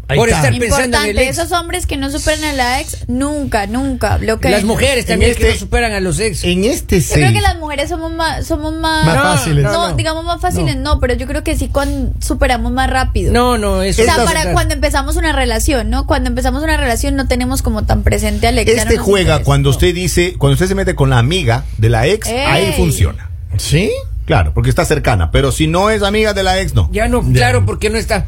Ahí 0.10 0.18
Por 0.18 0.28
está. 0.28 0.42
estar 0.50 0.60
pensando 0.60 0.98
en 0.98 1.04
el 1.04 1.10
Importante, 1.12 1.30
ex. 1.30 1.38
esos 1.38 1.52
hombres 1.54 1.86
que 1.86 1.96
no 1.96 2.12
superan 2.12 2.44
a 2.44 2.54
la 2.54 2.82
ex, 2.82 3.08
nunca, 3.08 3.68
nunca. 3.68 4.18
Lo 4.18 4.38
que 4.40 4.50
las 4.50 4.66
mujeres 4.66 5.06
también 5.06 5.32
en 5.32 5.38
que 5.38 5.44
este- 5.44 5.54
no 5.54 5.60
superan 5.62 5.94
a 5.94 6.02
los 6.02 6.20
ex. 6.20 6.44
En 6.44 6.66
este 6.66 7.00
Yo 7.00 7.14
creo 7.14 7.32
que 7.32 7.40
las 7.40 7.58
mujeres 7.58 7.88
somos 7.90 8.12
más, 8.12 8.46
somos 8.46 8.74
más, 8.74 9.06
Más 9.06 9.16
No, 9.16 9.22
fáciles. 9.24 9.64
no, 9.64 9.72
no, 9.72 9.90
no. 9.92 9.96
digamos 9.96 10.26
más 10.26 10.42
fáciles, 10.42 10.76
no. 10.76 11.00
pero 11.00 11.14
yo 11.14 11.26
creo 11.26 11.42
que 11.44 11.56
sí 11.58 11.70
cuando 11.70 12.12
superamos 12.20 12.72
más 12.74 12.90
rápido. 12.90 13.32
No, 13.32 13.58
no, 13.58 13.82
eso 13.82 14.02
O 14.02 14.06
sea, 14.06 14.26
para 14.26 14.52
cuando 14.52 14.74
empezamos 14.74 15.16
una 15.16 15.32
relación, 15.32 15.90
¿no? 15.90 16.06
Cuando 16.06 16.28
empezamos 16.30 16.62
una 16.64 16.76
relación 16.76 17.16
no 17.16 17.28
tenemos 17.30 17.62
como 17.62 17.84
tan 17.86 18.04
presente 18.04 18.48
al 18.48 18.58
ex. 18.60 18.72
Este 18.72 18.98
juega 18.98 19.22
interesa. 19.22 19.44
cuando 19.46 19.70
usted 19.70 19.96
dice, 19.96 20.36
cuando 20.38 20.54
usted 20.56 20.68
se 20.68 20.76
mete 20.76 20.96
con 20.96 21.12
la 21.12 21.18
amiga 21.18 21.64
de 21.78 21.90
la 21.90 22.08
ex, 22.08 22.28
Ey. 22.28 22.38
ahí 22.46 22.74
funciona. 22.76 23.30
¿Sí? 23.58 23.90
Claro, 24.26 24.54
porque 24.54 24.70
está 24.70 24.84
cercana. 24.84 25.32
Pero 25.32 25.52
si 25.54 25.68
no 25.68 25.90
es 25.90 26.04
amiga 26.04 26.34
de 26.34 26.44
la 26.44 26.60
ex, 26.60 26.74
no. 26.74 26.90
Ya 26.92 27.08
no, 27.08 27.24
claro, 27.32 27.66
porque 27.66 27.90
no 27.90 27.98
está. 27.98 28.26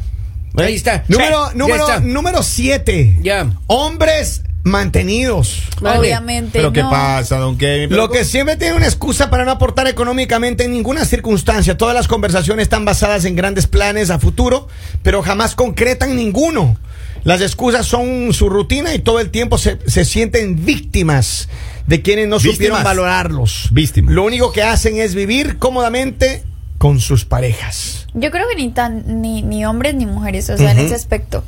Ahí 0.56 0.74
está. 0.74 1.04
Número, 1.08 1.50
Sí, 1.50 1.58
número, 1.58 1.86
ya 1.86 1.94
está. 1.96 2.00
número 2.06 2.42
siete. 2.42 3.16
Ya. 3.22 3.50
Hombres 3.66 4.42
mantenidos. 4.64 5.62
Obviamente. 5.80 6.50
Pero 6.58 6.72
¿qué 6.72 6.82
no. 6.82 6.90
pasa, 6.90 7.36
don 7.38 7.56
Kevin? 7.56 7.94
Lo 7.96 8.10
que 8.10 8.24
siempre 8.24 8.56
tiene 8.56 8.74
una 8.74 8.86
excusa 8.86 9.30
para 9.30 9.44
no 9.44 9.52
aportar 9.52 9.86
económicamente 9.86 10.64
en 10.64 10.72
ninguna 10.72 11.04
circunstancia. 11.04 11.76
Todas 11.78 11.94
las 11.94 12.08
conversaciones 12.08 12.64
están 12.64 12.84
basadas 12.84 13.24
en 13.24 13.36
grandes 13.36 13.66
planes 13.66 14.10
a 14.10 14.18
futuro, 14.18 14.68
pero 15.02 15.22
jamás 15.22 15.54
concretan 15.54 16.16
ninguno. 16.16 16.76
Las 17.22 17.40
excusas 17.42 17.86
son 17.86 18.32
su 18.32 18.48
rutina 18.48 18.94
y 18.94 19.00
todo 19.00 19.18
el 19.20 19.30
tiempo 19.30 19.58
se, 19.58 19.78
se 19.86 20.04
sienten 20.04 20.64
víctimas 20.64 21.48
de 21.86 22.02
quienes 22.02 22.28
no 22.28 22.38
supieron 22.40 22.82
valorarlos. 22.84 23.68
Víctimas. 23.72 24.14
Lo 24.14 24.24
único 24.24 24.52
que 24.52 24.62
hacen 24.62 24.98
es 24.98 25.14
vivir 25.14 25.58
cómodamente 25.58 26.44
con 26.78 27.00
sus 27.00 27.24
parejas. 27.24 28.06
Yo 28.14 28.30
creo 28.30 28.46
que 28.48 28.56
ni 28.56 28.70
tan 28.70 29.20
ni, 29.22 29.42
ni 29.42 29.64
hombres 29.64 29.94
ni 29.94 30.06
mujeres, 30.06 30.48
o 30.50 30.56
sea, 30.56 30.72
en 30.72 30.78
ese 30.78 30.94
aspecto. 30.94 31.44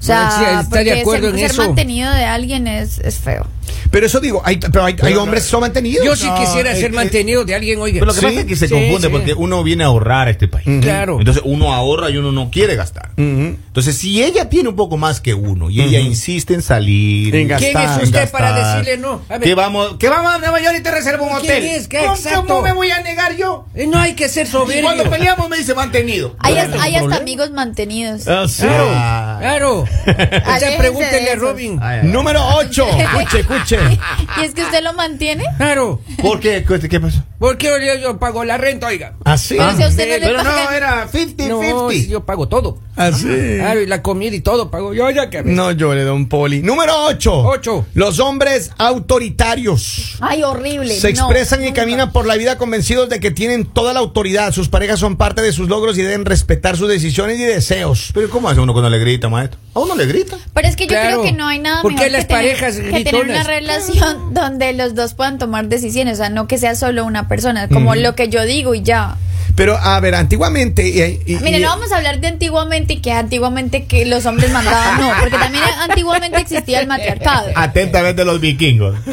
O 0.00 0.02
sea, 0.02 0.30
Sí, 0.30 0.44
está 0.44 0.58
de 0.58 0.64
porque 0.68 1.00
acuerdo 1.00 1.26
ser, 1.28 1.34
en 1.34 1.40
ser 1.40 1.50
eso. 1.52 1.62
mantenido 1.64 2.10
de 2.12 2.24
alguien 2.24 2.66
es, 2.66 2.98
es 2.98 3.18
feo. 3.18 3.46
Pero 3.90 4.06
eso 4.06 4.20
digo, 4.20 4.42
hay, 4.44 4.56
pero 4.58 4.84
hay, 4.84 5.14
hombres 5.14 5.44
que 5.44 5.50
son 5.50 5.60
mantenidos. 5.60 6.04
Yo 6.04 6.16
sí 6.16 6.26
No, 6.26 6.34
quisiera 6.36 6.72
es 6.72 6.80
ser 6.80 6.90
que- 6.90 6.96
mantenido 6.96 7.44
de 7.44 7.54
alguien, 7.54 7.78
oiga. 7.80 7.94
Pero 8.00 8.06
lo 8.06 8.12
que 8.14 8.20
Sí, 8.20 8.26
pasa 8.26 8.40
es 8.40 8.46
que 8.46 8.56
se 8.56 8.68
sí, 8.68 8.74
confunde 8.74 9.08
sí. 9.08 9.12
porque 9.12 9.34
uno 9.34 9.62
viene 9.62 9.84
a 9.84 9.88
ahorrar 9.88 10.28
a 10.28 10.30
este 10.30 10.48
país. 10.48 10.66
Claro. 10.82 11.18
Entonces 11.18 11.42
uno 11.46 11.72
ahorra 11.72 12.10
y 12.10 12.16
uno 12.16 12.32
no 12.32 12.50
quiere 12.50 12.74
gastar. 12.76 13.10
Entonces, 13.16 13.96
si 13.96 14.22
ella 14.22 14.48
tiene 14.48 14.68
un 14.68 14.76
poco 14.76 14.96
más 14.96 15.20
que 15.20 15.34
uno 15.34 15.70
y 15.70 15.80
ella 15.80 16.00
insiste 16.00 16.54
en 16.54 16.62
salir, 16.62 17.34
En 17.34 17.48
¿Quién 17.48 17.76
es 17.76 18.02
usted 18.02 18.20
gastar, 18.22 18.30
para 18.30 18.74
decirle 18.78 18.98
no? 18.98 19.22
A 19.28 19.34
ver. 19.38 19.42
Que 19.42 19.54
vamos, 19.54 19.96
que 19.98 20.08
vamos 20.08 20.32
a 20.34 20.38
Nueva 20.38 20.60
York 20.60 20.76
y 20.78 20.82
te 20.82 20.90
reservo 20.90 21.24
un 21.24 21.30
¿Quién 21.40 21.52
hotel. 21.52 21.64
es? 21.64 21.88
¿Qué? 21.88 22.00
¿Cómo, 22.46 22.62
me 22.62 22.72
voy 22.72 22.90
a 22.90 23.00
negar 23.02 23.36
yo? 23.36 23.66
Eh, 23.74 23.86
no 23.86 23.98
hay 23.98 24.14
que 24.14 24.28
ser 24.28 24.46
Y 24.46 24.50
soberbio. 24.50 24.82
cuando 24.84 25.10
peleamos 25.10 25.48
me 25.48 25.56
dice 25.58 25.74
mantenido. 25.74 26.36
Hay, 26.38 26.56
hasta- 26.56 26.82
hay 26.82 26.96
amigos 26.96 27.50
mantenidos. 27.50 28.26
Ah, 28.28 28.46
sí. 28.48 28.62
Claro, 28.62 28.88
Ah. 28.90 29.36
claro. 29.40 29.80
O 29.80 29.86
sea, 29.86 30.14
Aléjense 30.54 30.78
pregúntele 30.78 31.30
a. 31.30 31.34
Robin. 31.36 31.80
Número 32.04 32.40
8. 32.56 32.86
Escuche, 32.98 33.44
escuche. 33.56 33.78
¿Y 34.40 34.44
es 34.44 34.54
que 34.54 34.62
usted 34.62 34.82
lo 34.82 34.92
mantiene? 34.94 35.44
Claro. 35.56 36.00
¿Por 36.20 36.40
qué? 36.40 36.64
¿Qué, 36.66 36.88
qué 36.88 37.00
pasó? 37.00 37.22
¿Por 37.44 37.58
qué 37.58 37.66
yo, 37.66 38.00
yo 38.00 38.18
pago 38.18 38.42
la 38.42 38.56
renta, 38.56 38.86
oiga? 38.86 39.12
Así. 39.22 39.56
Pero 39.58 39.76
si 39.76 39.84
usted 39.84 40.18
no 40.18 40.26
Pero 40.28 40.42
no, 40.42 40.70
era 40.70 41.06
50-50. 41.10 41.48
No, 41.50 41.90
si 41.90 42.08
yo 42.08 42.24
pago 42.24 42.48
todo. 42.48 42.78
Así. 42.96 43.28
Claro, 43.58 43.82
y 43.82 43.86
la 43.86 44.00
comida 44.00 44.34
y 44.34 44.40
todo 44.40 44.70
pago 44.70 44.94
yo, 44.94 45.10
ya 45.10 45.28
que. 45.28 45.42
No 45.42 45.70
llore, 45.72 46.04
don 46.04 46.26
Poli. 46.26 46.62
Número 46.62 46.94
8. 47.04 47.42
Ocho. 47.46 47.86
Los 47.92 48.18
hombres 48.18 48.70
autoritarios. 48.78 50.16
Ay, 50.20 50.42
horrible. 50.42 50.94
Se 50.94 51.12
no, 51.12 51.20
expresan 51.20 51.62
y 51.62 51.66
nunca. 51.66 51.82
caminan 51.82 52.12
por 52.12 52.26
la 52.26 52.36
vida 52.36 52.56
convencidos 52.56 53.10
de 53.10 53.20
que 53.20 53.30
tienen 53.30 53.66
toda 53.66 53.92
la 53.92 54.00
autoridad. 54.00 54.52
Sus 54.52 54.70
parejas 54.70 54.98
son 55.00 55.16
parte 55.16 55.42
de 55.42 55.52
sus 55.52 55.68
logros 55.68 55.98
y 55.98 56.02
deben 56.02 56.24
respetar 56.24 56.78
sus 56.78 56.88
decisiones 56.88 57.38
y 57.38 57.42
deseos. 57.42 58.10
Pero 58.14 58.30
¿cómo 58.30 58.48
hace 58.48 58.60
uno 58.60 58.72
cuando 58.72 58.88
le 58.88 58.98
grita, 58.98 59.28
maestro? 59.28 59.60
¿A 59.74 59.80
uno 59.80 59.96
le 59.96 60.06
grita? 60.06 60.38
Pero 60.54 60.68
es 60.68 60.76
que 60.76 60.84
yo 60.84 60.90
Claro. 60.90 61.20
creo 61.20 61.22
que 61.24 61.32
no 61.32 61.48
hay 61.48 61.58
nada 61.58 61.82
¿Por 61.82 61.90
qué 61.90 61.96
mejor 61.96 62.12
las 62.12 62.20
que, 62.22 62.28
tener, 62.28 62.56
parejas 62.56 62.76
que 62.76 63.04
tener 63.04 63.24
una 63.24 63.42
relación 63.42 64.32
donde 64.34 64.72
los 64.72 64.94
dos 64.94 65.14
puedan 65.14 65.38
tomar 65.38 65.66
decisiones, 65.68 66.14
o 66.14 66.22
sea, 66.22 66.30
no 66.30 66.46
que 66.46 66.58
sea 66.58 66.76
solo 66.76 67.04
una 67.04 67.26
persona, 67.26 67.33
como 67.72 67.94
lo 67.94 68.14
que 68.14 68.28
yo 68.28 68.44
digo 68.44 68.74
y 68.74 68.82
ya. 68.82 69.16
Pero, 69.56 69.76
a 69.76 70.00
ver, 70.00 70.16
antiguamente. 70.16 70.88
y- 70.88 71.00
y- 71.32 71.36
Mire, 71.38 71.58
y- 71.58 71.62
no 71.62 71.68
vamos 71.68 71.92
a 71.92 71.98
hablar 71.98 72.18
de 72.20 72.26
antiguamente 72.26 72.94
y 72.94 72.96
que 73.00 73.12
antiguamente 73.12 73.84
que 73.84 74.04
los 74.04 74.26
hombres 74.26 74.50
mandaban, 74.50 75.00
no, 75.00 75.12
porque 75.20 75.36
también 75.38 75.62
antiguamente 75.88 76.40
existía 76.40 76.80
el 76.80 76.88
matriarcado. 76.88 77.50
Atentamente 77.54 78.24
los 78.24 78.40
vikingos. 78.40 78.96
Sí. 79.06 79.12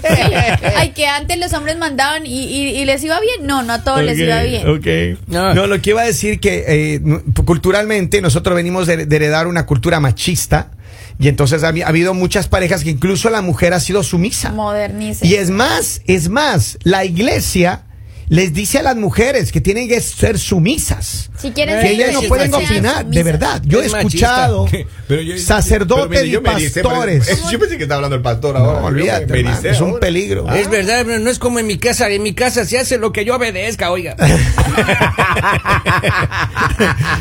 Ay, 0.76 0.90
que 0.96 1.06
antes 1.06 1.38
los 1.38 1.54
hombres 1.54 1.78
mandaban 1.78 2.26
y, 2.26 2.44
y- 2.46 2.70
y 2.82 2.86
les 2.86 3.04
iba 3.04 3.20
bien. 3.20 3.46
No, 3.46 3.62
no 3.62 3.74
a 3.74 3.84
todos 3.84 4.02
les 4.02 4.18
iba 4.18 4.42
bien. 4.42 4.68
ok. 4.68 5.20
No. 5.28 5.54
No. 5.54 5.68
lo 5.68 5.80
que 5.80 5.92
iba 5.92 6.02
a 6.02 6.06
decir 6.06 6.40
que 6.40 6.66
eh, 6.68 7.02
culturalmente 7.46 8.20
nosotros 8.22 8.56
venimos 8.56 8.88
de, 8.88 9.06
de 9.06 9.16
heredar 9.16 9.46
una 9.46 9.68
cultura 9.68 10.00
machista 10.00 10.72
y 11.20 11.28
entonces 11.28 11.64
ha, 11.64 11.68
ha 11.68 11.88
habido 11.88 12.16
muchas 12.16 12.48
parejas 12.48 12.84
que 12.84 12.90
incluso 12.90 13.30
la 13.30 13.42
mujer 13.42 13.74
ha 13.76 13.80
sido 13.80 14.02
sumisa. 14.02 14.50
Modernice. 14.52 15.26
Y 15.28 15.36
es 15.36 15.52
más, 15.52 16.02
es 16.08 16.30
más, 16.30 16.80
la 16.84 17.06
iglesia 17.06 17.84
les 18.32 18.54
dice 18.54 18.78
a 18.80 18.82
las 18.82 18.96
mujeres 18.96 19.52
que 19.52 19.60
tienen 19.60 19.90
que 19.90 20.00
ser 20.00 20.40
sumisas. 20.40 21.30
Si 21.38 21.52
quieren 21.52 21.76
Que 21.76 21.82
ser 21.82 21.92
ellas 21.92 22.14
no 22.14 22.22
pueden 22.30 22.50
machista. 22.50 22.74
opinar, 22.74 23.06
de 23.06 23.24
verdad. 23.24 23.62
Yo 23.66 23.82
he 23.82 23.86
Es 23.88 23.94
escuchado 23.94 24.68
Pero 25.10 25.22
yo- 25.22 25.38
sacerdotes 25.38 26.06
pero 26.08 26.22
mire, 26.22 26.28
y 26.28 26.32
yo 26.32 26.42
me 26.42 26.52
ericé, 26.54 26.82
pastores. 26.82 27.26
pero- 27.28 27.50
Yo 27.52 27.60
pensé 27.60 27.76
que 27.76 27.84
estaba 27.84 27.98
hablando 27.98 28.16
el 28.16 28.22
pastor 28.22 28.54
No, 28.58 28.62
ahora. 28.66 28.80
Yo 28.80 28.86
olvídate, 28.86 29.26
me- 29.28 29.40
ericé 29.42 29.72
es 29.72 29.82
un 29.82 30.00
peligro. 30.00 30.50
Es 30.50 30.70
verdad, 30.70 31.04
no 31.06 31.30
es 31.30 31.40
como 31.40 31.60
en 31.60 31.68
mi 31.68 31.78
casa. 31.78 32.10
En 32.10 32.24
mi 32.24 32.34
casa 32.34 32.64
se 32.64 32.80
hace 32.80 32.98
lo 32.98 33.12
que 33.12 33.26
yo 33.26 33.36
obedezca, 33.36 33.92
oiga. 33.92 34.16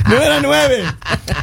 Número 0.08 0.40
nueve. 0.42 0.84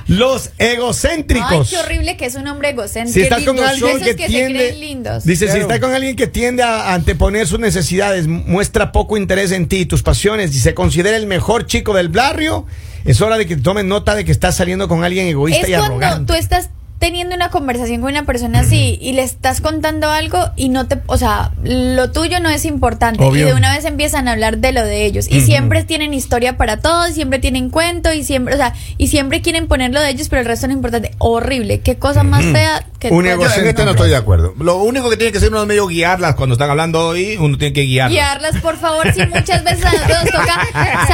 Los 0.07 0.51
Ay, 0.59 0.67
egocéntricos. 0.75 1.69
qué 1.69 1.77
horrible 1.77 2.15
que 2.15 2.25
es 2.25 2.35
un 2.35 2.47
hombre 2.47 2.69
egocéntrico. 2.69 3.13
Si 3.13 3.19
Qué 3.19 3.23
estás 3.25 3.43
con 3.43 3.59
alguien 3.59 3.99
que, 3.99 4.05
se 4.05 4.13
tiende, 4.15 4.53
creen 4.59 4.79
lindos. 4.79 5.23
dice, 5.25 5.45
si 5.47 5.51
Claro. 5.51 5.61
está 5.63 5.79
con 5.81 5.93
alguien 5.93 6.15
que 6.15 6.27
tiende 6.27 6.63
a 6.63 6.93
anteponer 6.93 7.45
sus 7.47 7.59
necesidades, 7.59 8.27
muestra 8.27 8.91
poco 8.93 9.17
interés 9.17 9.51
en 9.51 9.56
ti 9.65 9.77
y 9.77 9.85
tus 9.87 10.03
pasiones 10.03 10.53
y 10.55 10.59
se 10.59 10.75
considera 10.75 11.17
el 11.17 11.25
mejor 11.25 11.65
chico 11.65 11.95
del 11.95 12.09
barrio, 12.09 12.67
es 13.03 13.19
hora 13.21 13.37
de 13.37 13.47
que 13.47 13.57
tomes 13.57 13.85
nota 13.85 14.13
de 14.13 14.23
que 14.23 14.31
estás 14.31 14.55
saliendo 14.55 14.87
con 14.87 15.03
alguien 15.03 15.25
egoísta 15.27 15.63
es 15.63 15.69
y 15.69 15.71
cuando 15.71 15.95
arrogante. 15.95 16.33
tú 16.33 16.37
estás 16.37 16.69
teniendo 16.99 17.35
una 17.35 17.49
conversación 17.49 18.01
con 18.01 18.11
una 18.11 18.25
persona 18.25 18.61
así 18.61 18.97
y 18.99 19.13
le 19.13 19.21
estás 19.21 19.61
contando 19.61 20.09
algo 20.09 20.39
y 20.55 20.69
no 20.69 20.87
te, 20.87 20.99
o 21.05 21.17
sea, 21.17 21.51
lo 21.63 22.11
tuyo 22.11 22.39
no 22.39 22.49
es 22.49 22.65
importante 22.65 23.23
Obvio. 23.23 23.43
y 23.43 23.49
de 23.49 23.53
una 23.53 23.73
vez 23.73 23.85
empiezan 23.85 24.27
a 24.27 24.31
hablar 24.31 24.57
de 24.57 24.71
lo 24.71 24.83
de 24.83 25.05
ellos 25.05 25.27
y 25.29 25.41
siempre 25.41 25.83
tienen 25.83 26.13
historia 26.13 26.57
para 26.57 26.77
todos, 26.77 27.13
siempre 27.13 27.39
tienen 27.39 27.69
cuento 27.69 28.13
y 28.13 28.23
siempre, 28.23 28.55
o 28.55 28.57
sea, 28.57 28.73
y 28.97 29.07
siempre 29.07 29.41
quieren 29.41 29.67
poner 29.67 29.93
lo 29.93 30.01
de 30.01 30.09
ellos, 30.09 30.29
pero 30.29 30.41
el 30.41 30.47
resto 30.47 30.67
no 30.67 30.73
es 30.73 30.77
importante. 30.77 31.11
Horrible, 31.19 31.81
qué 31.81 31.97
cosa 31.97 32.23
más 32.23 32.43
fea 32.43 32.85
que 32.99 33.09
Un 33.09 33.25
Yo 33.25 33.31
en 33.31 33.67
este 33.67 33.85
no 33.85 33.91
estoy 33.91 34.09
de 34.09 34.15
acuerdo. 34.15 34.53
Lo 34.59 34.77
único 34.77 35.09
que 35.09 35.17
tiene 35.17 35.31
que 35.31 35.37
hacer 35.37 35.49
uno 35.49 35.61
es 35.61 35.67
medio 35.67 35.87
guiarlas 35.87 36.35
cuando 36.35 36.53
están 36.53 36.69
hablando 36.69 37.15
y 37.15 37.37
uno 37.37 37.57
tiene 37.57 37.73
que 37.73 37.81
guiarlas. 37.81 38.13
Guiarlas, 38.13 38.61
por 38.61 38.77
favor, 38.77 39.13
si 39.13 39.25
muchas 39.27 39.63
veces 39.63 39.85
a 39.85 39.91
nosotros 39.91 40.17
nos 40.23 40.31
toca 40.31 40.67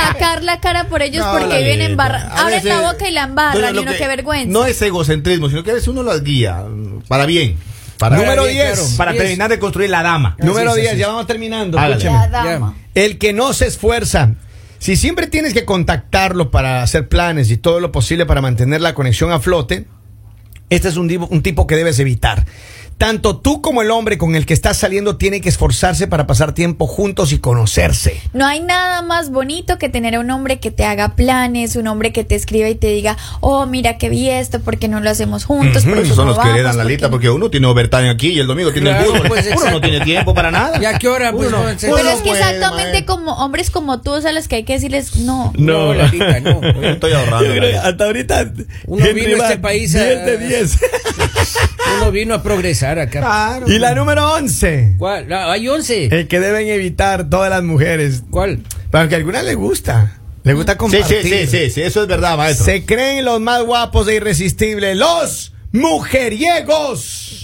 la 0.44 0.60
cara 0.60 0.86
por 0.88 1.02
ellos 1.02 1.26
No, 1.26 1.32
porque 1.34 1.58
viven 1.60 1.80
neta. 1.80 1.92
en 1.92 1.98
barra. 1.98 2.22
A 2.30 2.42
Abren 2.42 2.64
veces- 2.64 2.66
la 2.66 2.92
boca 2.92 3.08
y 3.08 3.12
la 3.12 3.24
embarran, 3.24 3.72
y 3.72 3.76
lo 3.76 3.82
uno 3.82 3.92
que- 3.92 3.98
qué 3.98 4.08
vergüenza. 4.08 4.52
No 4.52 4.66
es 4.66 4.82
egocentrismo, 4.82 5.50
sino 5.50 5.64
que 5.64 5.72
a 5.72 5.74
veces 5.74 5.88
uno 5.88 6.04
las 6.04 6.24
guía 6.24 6.64
para 7.08 7.26
bien. 7.26 7.58
Para 7.98 8.18
Número 8.18 8.44
bien, 8.44 8.56
10. 8.56 8.74
claro. 8.80 8.88
Para 8.98 9.12
Diez. 9.12 9.24
terminar 9.24 9.50
de 9.50 9.60
construir 9.60 9.90
la 9.90 10.04
dama. 10.04 10.36
Número 10.40 10.72
Así 10.72 10.80
es, 10.80 10.84
10, 10.84 10.92
así 10.94 11.00
ya 11.02 11.08
vamos 11.08 11.28
terminando. 11.28 11.78
La 11.80 12.28
dama. 12.30 12.76
El 12.96 13.18
que 13.18 13.34
no 13.34 13.54
se 13.54 13.68
esfuerza. 13.68 14.32
Si 14.80 14.98
siempre 14.98 15.28
tienes 15.28 15.54
que 15.54 15.64
contactarlo 15.64 16.52
para 16.52 16.84
hacer 16.84 17.08
planes 17.08 17.50
y 17.52 17.58
todo 17.58 17.80
lo 17.80 17.92
posible 17.94 18.26
para 18.26 18.42
mantener 18.42 18.82
la 18.82 18.94
conexión 18.94 19.32
a 19.32 19.40
flote, 19.40 19.86
este 20.70 20.90
es 20.90 20.98
un 20.98 21.42
tipo 21.42 21.68
que 21.68 21.76
debes 21.78 22.00
evitar. 22.00 22.46
Tanto 22.98 23.36
tú 23.38 23.62
como 23.62 23.82
el 23.82 23.92
hombre 23.92 24.18
con 24.18 24.36
el 24.36 24.46
que 24.46 24.54
estás 24.54 24.78
saliendo 24.78 25.18
tiene 25.18 25.42
que 25.42 25.50
esforzarse 25.50 26.08
para 26.08 26.26
pasar 26.26 26.54
tiempo 26.54 26.88
juntos 26.88 27.34
y 27.34 27.40
conocerse. 27.40 28.22
No 28.32 28.46
hay 28.46 28.62
nada 28.62 29.02
más 29.02 29.30
bonito 29.30 29.78
que 29.78 29.90
tener 29.90 30.16
a 30.16 30.20
un 30.22 30.32
hombre 30.32 30.60
que 30.60 30.72
te 30.72 30.86
haga 30.86 31.16
planes, 31.16 31.76
un 31.76 31.88
hombre 31.88 32.14
que 32.14 32.24
te 32.24 32.36
escriba 32.36 32.70
y 32.70 32.76
te 32.76 32.88
diga, 32.88 33.18
oh, 33.42 33.66
mira 33.66 33.98
que 33.98 34.08
vi 34.10 34.30
esto, 34.30 34.62
porque 34.62 34.88
no 34.88 35.02
lo 35.02 35.10
hacemos 35.10 35.44
juntos? 35.44 35.84
¿Por 35.84 35.96
qué 35.96 36.02
Esos 36.04 36.16
son 36.16 36.26
no 36.28 36.32
los 36.32 36.38
que 36.38 36.44
vamos? 36.46 36.56
heredan 36.56 36.78
la 36.78 36.84
¿Por 36.84 36.92
lista 36.92 37.08
qué 37.08 37.12
porque 37.12 37.30
uno 37.30 37.50
tiene 37.50 37.68
overtime 37.68 38.10
aquí 38.10 38.30
y 38.30 38.40
el 38.40 38.48
domingo 38.48 38.72
tiene 38.72 38.92
Claro, 38.92 39.04
el 39.04 39.12
fútbol. 39.18 39.28
pues, 39.28 39.50
uno 39.54 39.72
no 39.72 39.82
tiene 39.82 40.00
tiempo 40.06 40.34
para 40.34 40.52
nada. 40.52 40.80
¿Y 40.82 40.86
a 40.86 40.98
qué 40.98 41.08
hora? 41.10 41.32
Pues, 41.34 41.50
Uno- 41.50 41.64
no, 41.64 41.78
se- 41.80 41.88
uno 41.88 41.96
Pero 41.98 42.08
no 42.10 42.16
es 42.16 42.22
que 42.22 42.30
puede, 42.30 42.42
exactamente 42.42 43.06
como 43.06 43.34
hombres 43.34 43.70
como 43.70 44.00
tú, 44.02 44.12
o 44.12 44.22
sea, 44.22 44.32
los 44.32 44.48
que 44.48 44.56
hay 44.58 44.64
que 44.64 44.74
decirles 44.74 45.18
no. 45.18 45.52
No, 45.58 45.94
Lalita, 45.94 46.40
no. 46.40 46.62
Yo 46.82 46.90
estoy 46.90 47.12
ahorrando. 47.14 47.50
la 47.54 47.66
lista. 47.66 47.88
Hasta 47.88 48.04
ahorita. 48.06 48.54
Uno 48.88 49.06
vino 49.14 49.44
a 49.44 49.48
este 49.48 49.58
país 49.60 49.94
a- 49.96 50.04
10 50.04 50.26
de 50.26 50.38
10. 50.38 50.78
Uno 51.98 52.12
vino 52.12 52.34
a 52.34 52.42
progresar 52.44 52.83
acá. 52.84 53.20
Claro. 53.20 53.68
y 53.72 53.80
la 53.80 53.96
número 53.96 54.34
11. 54.34 54.96
¿Cuál? 54.98 55.32
Hay 55.32 55.68
11. 55.68 56.06
El 56.12 56.28
que 56.28 56.40
deben 56.40 56.68
evitar 56.68 57.30
todas 57.30 57.50
las 57.50 57.64
mujeres. 57.64 58.24
¿Cuál? 58.30 58.60
Para 58.92 59.08
que 59.10 59.16
a 59.16 59.18
algunas 59.18 59.44
les 59.44 59.56
gusta. 59.56 60.20
Les 60.44 60.56
gusta 60.56 60.74
Sí, 60.74 60.78
compartir. 60.78 61.24
sí, 61.24 61.30
sí, 61.30 61.48
sí, 61.48 61.70
sí, 61.70 61.82
eso 61.82 62.02
es 62.02 62.08
verdad, 62.08 62.36
maestro. 62.38 62.66
Se 62.66 62.86
creen 62.86 63.24
los 63.26 63.40
más 63.40 63.64
guapos 63.64 64.08
e 64.10 64.16
irresistibles. 64.16 64.98
Los 64.98 65.54
mujeriegos. 65.72 67.43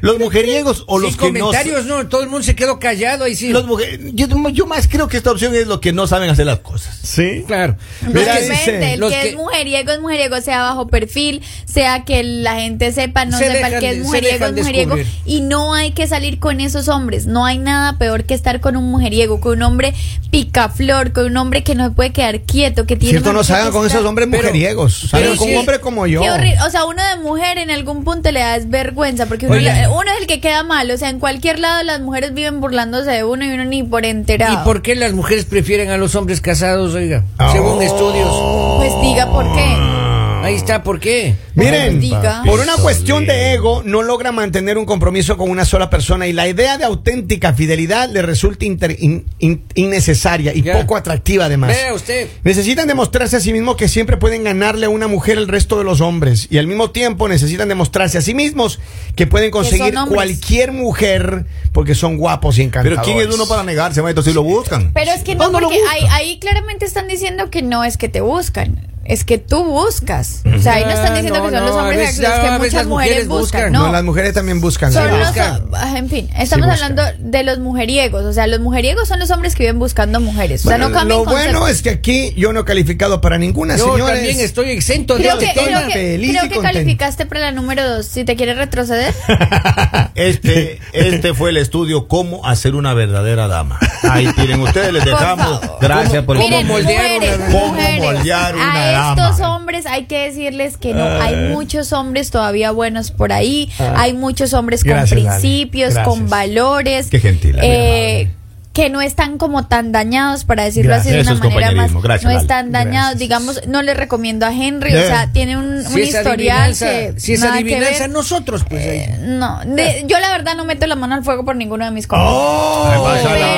Los 0.00 0.18
mujeriegos 0.18 0.84
o 0.86 0.98
Sin 0.98 1.06
los 1.08 1.16
que 1.16 1.32
no. 1.32 1.40
comentarios, 1.46 1.86
no, 1.86 2.06
todo 2.08 2.22
el 2.22 2.28
mundo 2.28 2.44
se 2.44 2.54
quedó 2.54 2.78
callado 2.78 3.24
ahí 3.24 3.34
sí. 3.36 3.50
Los 3.50 3.66
mujer- 3.66 4.00
yo, 4.14 4.26
yo 4.50 4.66
más 4.66 4.88
creo 4.88 5.08
que 5.08 5.16
esta 5.16 5.30
opción 5.30 5.54
es 5.54 5.66
los 5.66 5.80
que 5.80 5.92
no 5.92 6.06
saben 6.06 6.30
hacer 6.30 6.46
las 6.46 6.58
cosas. 6.60 6.98
Sí. 7.02 7.44
Claro. 7.46 7.76
Mira, 8.06 8.38
dice, 8.40 8.94
el 8.94 9.00
los 9.00 9.12
que, 9.12 9.20
que- 9.20 9.28
es 9.30 9.36
mujeriego 9.36 9.92
es 9.92 10.00
mujeriego, 10.00 10.40
sea 10.40 10.62
bajo 10.62 10.86
perfil, 10.88 11.42
sea 11.64 12.04
que 12.04 12.22
la 12.22 12.56
gente 12.56 12.92
sepa, 12.92 13.24
no 13.24 13.38
Se 13.38 13.44
sepa 13.44 13.54
dejan 13.56 13.74
el 13.74 13.80
que 13.80 13.90
es 13.90 13.98
mujeriego, 13.98 14.46
es 14.46 14.52
mujeriego. 14.52 14.96
descubrir. 14.96 15.22
Y 15.26 15.40
no 15.42 15.74
hay 15.74 15.92
que 15.92 16.06
salir 16.06 16.38
con 16.38 16.60
esos 16.60 16.88
hombres. 16.88 17.26
No 17.26 17.44
hay 17.44 17.58
nada 17.58 17.98
peor 17.98 18.24
que 18.24 18.34
estar 18.34 18.60
con 18.60 18.76
un 18.76 18.84
mujeriego, 18.90 19.40
con 19.40 19.58
un 19.58 19.62
hombre 19.62 19.94
picaflor, 20.30 21.12
con 21.12 21.26
un 21.26 21.36
hombre 21.36 21.62
que 21.62 21.74
no 21.74 21.84
se 21.88 21.90
puede 21.94 22.10
quedar 22.12 22.40
quieto, 22.40 22.86
que 22.86 22.96
tiene. 22.96 23.10
Cierto, 23.12 23.32
no 23.32 23.40
que 23.40 23.46
salgan 23.46 23.72
con 23.72 23.86
esos 23.86 24.04
hombres 24.04 24.28
Pero- 24.30 24.42
mujeriegos. 24.42 24.94
Salgan 25.10 25.20
pero 25.30 25.36
con 25.36 25.46
sí, 25.48 25.52
un 25.54 25.60
hombre 25.60 25.80
como 25.80 26.06
yo. 26.06 26.22
Qué 26.22 26.30
horrible. 26.30 26.56
O 26.66 26.70
sea, 26.70 26.84
uno 26.86 27.02
de 27.06 27.16
mujer 27.22 27.58
en 27.58 27.70
algún 27.70 28.02
punto 28.04 28.30
le 28.32 28.40
da 28.40 28.56
es 28.56 28.68
vergüenza 28.70 29.26
porque 29.26 29.41
uno, 29.46 30.10
es 30.14 30.20
el 30.20 30.26
que 30.26 30.40
queda 30.40 30.62
mal. 30.62 30.90
O 30.90 30.96
sea, 30.96 31.08
en 31.08 31.18
cualquier 31.18 31.58
lado 31.58 31.82
las 31.82 32.00
mujeres 32.00 32.34
viven 32.34 32.60
burlándose 32.60 33.10
de 33.10 33.24
uno 33.24 33.44
y 33.44 33.52
uno 33.52 33.64
ni 33.64 33.82
por 33.82 34.04
enterado. 34.04 34.60
¿Y 34.60 34.64
por 34.64 34.82
qué 34.82 34.94
las 34.94 35.12
mujeres 35.12 35.44
prefieren 35.44 35.90
a 35.90 35.96
los 35.96 36.14
hombres 36.14 36.40
casados, 36.40 36.94
oiga? 36.94 37.24
Oh. 37.38 37.52
Según 37.52 37.82
estudios. 37.82 38.78
Pues 38.78 38.92
diga 39.02 39.30
por 39.30 39.44
qué. 39.54 40.11
Ahí 40.42 40.54
está, 40.54 40.82
¿por 40.82 41.00
qué? 41.00 41.34
Miren, 41.54 42.00
por 42.44 42.60
una 42.60 42.76
cuestión 42.76 43.26
de 43.26 43.52
ego, 43.54 43.82
no 43.84 44.02
logra 44.02 44.32
mantener 44.32 44.78
un 44.78 44.84
compromiso 44.84 45.36
con 45.36 45.50
una 45.50 45.64
sola 45.64 45.88
persona 45.90 46.26
y 46.26 46.32
la 46.32 46.48
idea 46.48 46.78
de 46.78 46.84
auténtica 46.84 47.52
fidelidad 47.54 48.08
le 48.10 48.22
resulta 48.22 48.64
inter- 48.64 48.96
in- 48.98 49.24
in- 49.38 49.62
innecesaria 49.74 50.52
y 50.54 50.62
poco 50.62 50.96
atractiva 50.96 51.44
además. 51.46 51.70
Vea 51.76 51.94
usted. 51.94 52.28
Necesitan 52.44 52.88
demostrarse 52.88 53.36
a 53.36 53.40
sí 53.40 53.52
mismos 53.52 53.76
que 53.76 53.88
siempre 53.88 54.16
pueden 54.16 54.44
ganarle 54.44 54.86
a 54.86 54.88
una 54.88 55.06
mujer 55.08 55.38
el 55.38 55.48
resto 55.48 55.78
de 55.78 55.84
los 55.84 56.00
hombres 56.00 56.48
y 56.50 56.58
al 56.58 56.66
mismo 56.66 56.90
tiempo 56.90 57.28
necesitan 57.28 57.68
demostrarse 57.68 58.18
a 58.18 58.22
sí 58.22 58.34
mismos 58.34 58.80
que 59.16 59.26
pueden 59.26 59.50
conseguir 59.50 59.94
cualquier 60.08 60.72
mujer 60.72 61.46
porque 61.72 61.94
son 61.94 62.16
guapos 62.16 62.58
y 62.58 62.66
Pero 62.68 62.80
encantadores. 62.80 63.04
¿quién 63.04 63.28
es 63.28 63.34
uno 63.34 63.46
para 63.46 63.62
negarse, 63.62 64.02
maestro, 64.02 64.22
si 64.22 64.32
lo 64.32 64.42
buscan? 64.42 64.90
Pero 64.92 65.12
es 65.12 65.22
que 65.22 65.34
no, 65.34 65.44
¿Dónde 65.44 65.60
lo 65.60 65.66
porque 65.68 65.80
buscan? 65.80 65.96
ahí, 65.96 66.06
ahí 66.30 66.38
claramente 66.38 66.84
están 66.84 67.08
diciendo 67.08 67.50
que 67.50 67.62
no 67.62 67.84
es 67.84 67.96
que 67.96 68.08
te 68.08 68.20
buscan. 68.20 68.88
Es 69.04 69.24
que 69.24 69.38
tú 69.38 69.64
buscas. 69.64 70.42
O 70.56 70.60
sea, 70.62 70.74
ahí 70.74 70.84
no 70.84 70.90
están 70.90 71.12
Ah, 71.12 71.14
diciendo 71.16 71.38
no, 71.40 71.44
que 71.50 71.56
son 71.56 71.64
los 71.66 71.74
no, 71.74 71.82
hombres 71.82 71.98
veces- 71.98 72.18
los 72.20 72.28
a 72.30 72.34
que 72.42 72.50
muchas 72.58 72.86
mujeres 72.86 72.88
mujeres 72.88 73.28
buscan. 73.28 73.40
buscan. 73.60 73.72
No, 73.72 73.86
No, 73.86 73.92
las 73.92 74.04
mujeres 74.04 74.32
también 74.34 74.60
buscan. 74.60 74.92
son 74.92 75.04
sí. 75.10 75.16
los, 75.18 75.26
buscan. 75.28 75.62
ah, 75.74 75.94
en 75.98 76.08
fin, 76.08 76.30
estamos 76.38 76.68
hablando 76.68 77.02
de 77.18 77.42
los 77.42 77.58
mujeriegos. 77.58 78.24
O 78.24 78.32
sea, 78.32 78.46
los 78.46 78.60
mujeriegos 78.60 79.08
son 79.08 79.18
los 79.18 79.30
hombres 79.30 79.54
que 79.56 79.64
viven 79.64 79.78
buscando 79.78 80.20
mujeres. 80.20 80.64
O 80.64 80.68
sea, 80.68 80.78
Bueno, 80.78 80.90
no 81.00 81.04
lo 81.04 81.24
bueno 81.24 81.66
es 81.68 81.82
que 81.82 81.90
aquí 81.90 82.32
yo 82.36 82.52
no 82.52 82.60
he 82.60 82.64
calificado 82.64 83.20
para 83.20 83.38
ninguna, 83.38 83.76
Yo 83.76 83.92
señores. 83.92 84.14
también 84.16 84.40
estoy 84.40 84.70
exento 84.70 85.14
de 85.16 85.20
Creo 85.24 85.34
este 85.38 85.46
que, 85.52 85.64
creo 85.64 85.86
que, 85.86 85.92
feliz 85.92 86.30
creo 86.30 86.42
que 86.44 86.54
contento. 86.54 86.72
calificaste 86.78 87.26
para 87.26 87.40
la 87.40 87.52
número 87.52 87.88
dos. 87.88 88.06
Si 88.06 88.24
te 88.24 88.36
quieres 88.36 88.56
retroceder, 88.56 89.12
Este, 90.14 90.78
este 90.92 91.34
fue 91.34 91.50
el 91.50 91.56
estudio 91.56 92.06
Cómo 92.08 92.46
hacer 92.46 92.74
una 92.74 92.94
verdadera 92.94 93.48
dama. 93.48 93.78
Ahí 94.02 94.28
tienen 94.34 94.60
ustedes, 94.60 94.92
les 94.92 95.02
Por 95.04 95.12
dejamos. 95.12 95.60
Gracias 95.80 96.24
por 96.24 96.36
el 96.36 96.42
miren, 96.42 96.66
moldear 96.66 97.02
mujeres, 97.20 97.38
una- 97.48 98.04
moldear 98.04 98.54
una 98.56 98.91
estos 98.92 99.40
hombres 99.40 99.86
hay 99.86 100.04
que 100.04 100.18
decirles 100.28 100.76
que 100.76 100.94
no, 100.94 101.04
hay 101.04 101.50
muchos 101.50 101.92
hombres 101.92 102.30
todavía 102.30 102.70
buenos 102.70 103.10
por 103.10 103.32
ahí, 103.32 103.70
Ah. 103.78 103.94
hay 103.98 104.12
muchos 104.12 104.52
hombres 104.54 104.82
con 104.84 104.92
Gracias, 104.92 105.20
principios, 105.20 105.98
con 105.98 106.28
valores, 106.28 107.08
Qué 107.10 107.20
gentil, 107.20 107.56
eh, 107.62 108.30
que 108.72 108.88
no 108.88 109.02
están 109.02 109.36
como 109.36 109.66
tan 109.66 109.92
dañados, 109.92 110.46
para 110.46 110.64
decirlo 110.64 110.94
así 110.94 111.10
de 111.10 111.20
una 111.20 111.34
manera 111.34 111.72
más. 111.72 111.92
Gracias, 112.02 112.32
no 112.32 112.40
están 112.40 112.72
dañados, 112.72 113.10
Gracias. 113.10 113.18
digamos, 113.18 113.60
no 113.68 113.82
le 113.82 113.92
recomiendo 113.92 114.46
a 114.46 114.50
Henry, 114.50 114.94
o 114.94 115.06
sea, 115.06 115.30
tiene 115.30 115.58
un, 115.58 115.74
un 115.74 115.84
Si 115.84 116.00
es 116.00 116.08
historial 116.08 116.74
que 116.78 117.12
si 117.18 117.34
es 117.34 117.42
adivinanza, 117.42 118.08
nosotros, 118.08 118.64
pues. 118.66 118.82
Eh, 118.82 119.16
no, 119.20 119.60
de- 119.66 120.06
yo 120.08 120.18
la 120.20 120.30
verdad 120.30 120.56
no 120.56 120.64
meto 120.64 120.86
la 120.86 120.96
mano 120.96 121.14
al 121.16 121.22
fuego 121.22 121.44
por 121.44 121.54
ninguno 121.54 121.84
de 121.84 121.90
mis 121.90 122.06
Oh, 122.06 122.08
compañeros. 122.08 122.92
¿Qué 122.94 123.24
pasa, 123.24 123.34
Pero 123.34 123.51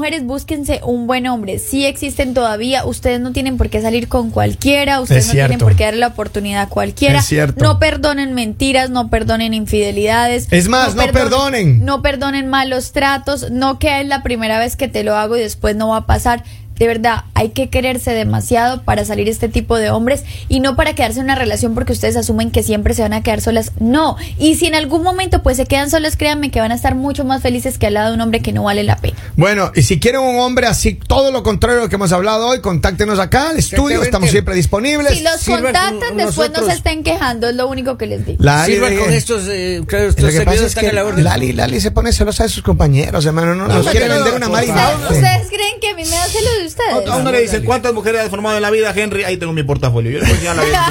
mujeres, 0.00 0.24
búsquense 0.24 0.80
un 0.82 1.06
buen 1.06 1.26
hombre. 1.26 1.58
Si 1.58 1.84
existen 1.84 2.32
todavía, 2.32 2.86
ustedes 2.86 3.20
no 3.20 3.32
tienen 3.32 3.58
por 3.58 3.68
qué 3.68 3.82
salir 3.82 4.08
con 4.08 4.30
cualquiera, 4.30 5.02
ustedes 5.02 5.24
Es 5.24 5.28
no 5.28 5.32
tienen 5.34 5.58
por 5.58 5.76
qué 5.76 5.84
darle 5.84 6.00
la 6.00 6.06
oportunidad 6.06 6.62
a 6.62 6.68
cualquiera. 6.70 7.18
Es 7.18 7.26
cierto. 7.26 7.62
No 7.62 7.78
perdonen 7.78 8.32
mentiras, 8.32 8.88
no 8.88 9.10
perdonen 9.10 9.52
infidelidades. 9.52 10.48
Es 10.50 10.68
más, 10.68 10.94
no 10.94 11.06
perdonen. 11.08 11.84
No 11.84 12.00
perdonen 12.00 12.48
malos 12.48 12.92
tratos, 12.92 13.50
no 13.50 13.78
que 13.78 14.00
es 14.00 14.06
la 14.06 14.22
primera 14.22 14.58
vez 14.58 14.74
que 14.76 14.88
te 14.88 15.04
lo 15.04 15.16
hago 15.16 15.36
y 15.36 15.40
después 15.40 15.76
no 15.76 15.88
va 15.88 15.98
a 15.98 16.06
pasar. 16.06 16.44
De 16.80 16.86
verdad, 16.86 17.24
hay 17.34 17.50
que 17.50 17.68
quererse 17.68 18.12
demasiado 18.12 18.82
para 18.84 19.04
salir 19.04 19.28
este 19.28 19.50
tipo 19.50 19.76
de 19.76 19.90
hombres 19.90 20.24
y 20.48 20.60
no 20.60 20.76
para 20.76 20.94
quedarse 20.94 21.18
en 21.18 21.24
una 21.26 21.34
relación 21.34 21.74
porque 21.74 21.92
ustedes 21.92 22.16
asumen 22.16 22.50
que 22.50 22.62
siempre 22.62 22.94
se 22.94 23.02
van 23.02 23.12
a 23.12 23.22
quedar 23.22 23.42
solas. 23.42 23.72
No. 23.78 24.16
Y 24.38 24.54
si 24.54 24.64
en 24.66 24.74
algún 24.74 25.02
momento 25.02 25.42
pues 25.42 25.58
se 25.58 25.66
quedan 25.66 25.90
solas, 25.90 26.16
créanme 26.16 26.50
que 26.50 26.58
van 26.58 26.72
a 26.72 26.74
estar 26.74 26.94
mucho 26.94 27.22
más 27.26 27.42
felices 27.42 27.76
que 27.76 27.86
al 27.88 27.92
lado 27.94 28.08
de 28.08 28.14
un 28.14 28.22
hombre 28.22 28.40
que 28.40 28.54
no 28.54 28.62
vale 28.62 28.82
la 28.82 28.96
pena. 28.96 29.14
Bueno, 29.36 29.70
y 29.74 29.82
si 29.82 30.00
quieren 30.00 30.22
un 30.22 30.40
hombre 30.40 30.68
así, 30.68 30.94
todo 30.94 31.30
lo 31.30 31.42
contrario 31.42 31.76
de 31.76 31.82
lo 31.84 31.88
que 31.90 31.96
hemos 31.96 32.12
hablado 32.12 32.46
hoy, 32.48 32.62
contáctenos 32.62 33.18
acá 33.18 33.50
al 33.50 33.58
estudio, 33.58 34.02
estamos 34.02 34.30
siempre 34.30 34.54
disponibles. 34.54 35.18
Si 35.18 35.22
los 35.22 35.44
contactan, 35.44 35.98
con 35.98 36.16
después 36.16 36.50
no 36.50 36.64
se 36.64 36.72
estén 36.72 37.02
quejando, 37.02 37.50
es 37.50 37.56
lo 37.56 37.68
único 37.68 37.98
que 37.98 38.06
les 38.06 38.24
digo. 38.24 38.42
Lali, 38.42 38.72
Sirvan 38.72 38.94
de- 38.94 38.98
con 39.00 39.12
estos, 39.12 39.42
eh, 39.48 39.82
claro, 39.86 40.06
Lo 40.16 40.28
que 40.28 40.40
pasa 40.40 40.64
es 40.64 40.74
que 40.74 40.92
la. 40.92 41.02
Lali, 41.04 41.52
Lali 41.52 41.78
se 41.78 41.90
pone 41.90 42.10
celosa 42.10 42.44
de 42.44 42.48
sus 42.48 42.62
compañeros, 42.62 43.26
hermano. 43.26 43.54
No, 43.54 43.68
nos 43.68 43.84
No, 43.84 43.90
quiere 43.90 44.08
no, 44.08 44.14
vender 44.14 44.32
una 44.34 44.46
imagen. 44.46 44.74
¿Ustedes 45.02 45.48
creen 45.48 45.78
que 45.78 45.90
a 45.90 45.94
mí 45.94 46.04
me 46.04 46.08
da 46.10 46.24
celos 46.24 46.58
de 46.58 46.69
ustedes? 46.70 47.08
A 47.08 47.16
uno 47.16 47.30
le 47.32 47.40
dicen, 47.42 47.64
¿cuántas 47.64 47.92
mujeres 47.92 48.22
has 48.22 48.28
formado 48.30 48.56
en 48.56 48.62
la 48.62 48.70
vida, 48.70 48.92
Henry? 48.94 49.24
Ahí 49.24 49.36
tengo 49.36 49.52
mi 49.52 49.62
portafolio. 49.62 50.10
Yo 50.10 50.18
le 50.18 50.24
voy 50.24 50.32
a 50.32 50.34
enseñar 50.34 50.56
la 50.56 50.64
vida. 50.64 50.86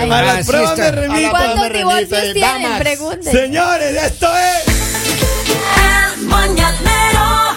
A 0.00 0.22
las 0.22 0.46
pruebas 0.46 0.78
me 0.78 0.90
remito. 0.90 1.30
¿Cuántos 1.30 1.72
divorcios 1.72 2.10
remite, 2.10 2.34
tienen? 2.34 2.78
Pregunten. 2.78 3.32
Señores, 3.32 4.02
esto 4.02 4.28
es... 4.36 4.80
El 6.16 6.26
mañanero 6.26 7.49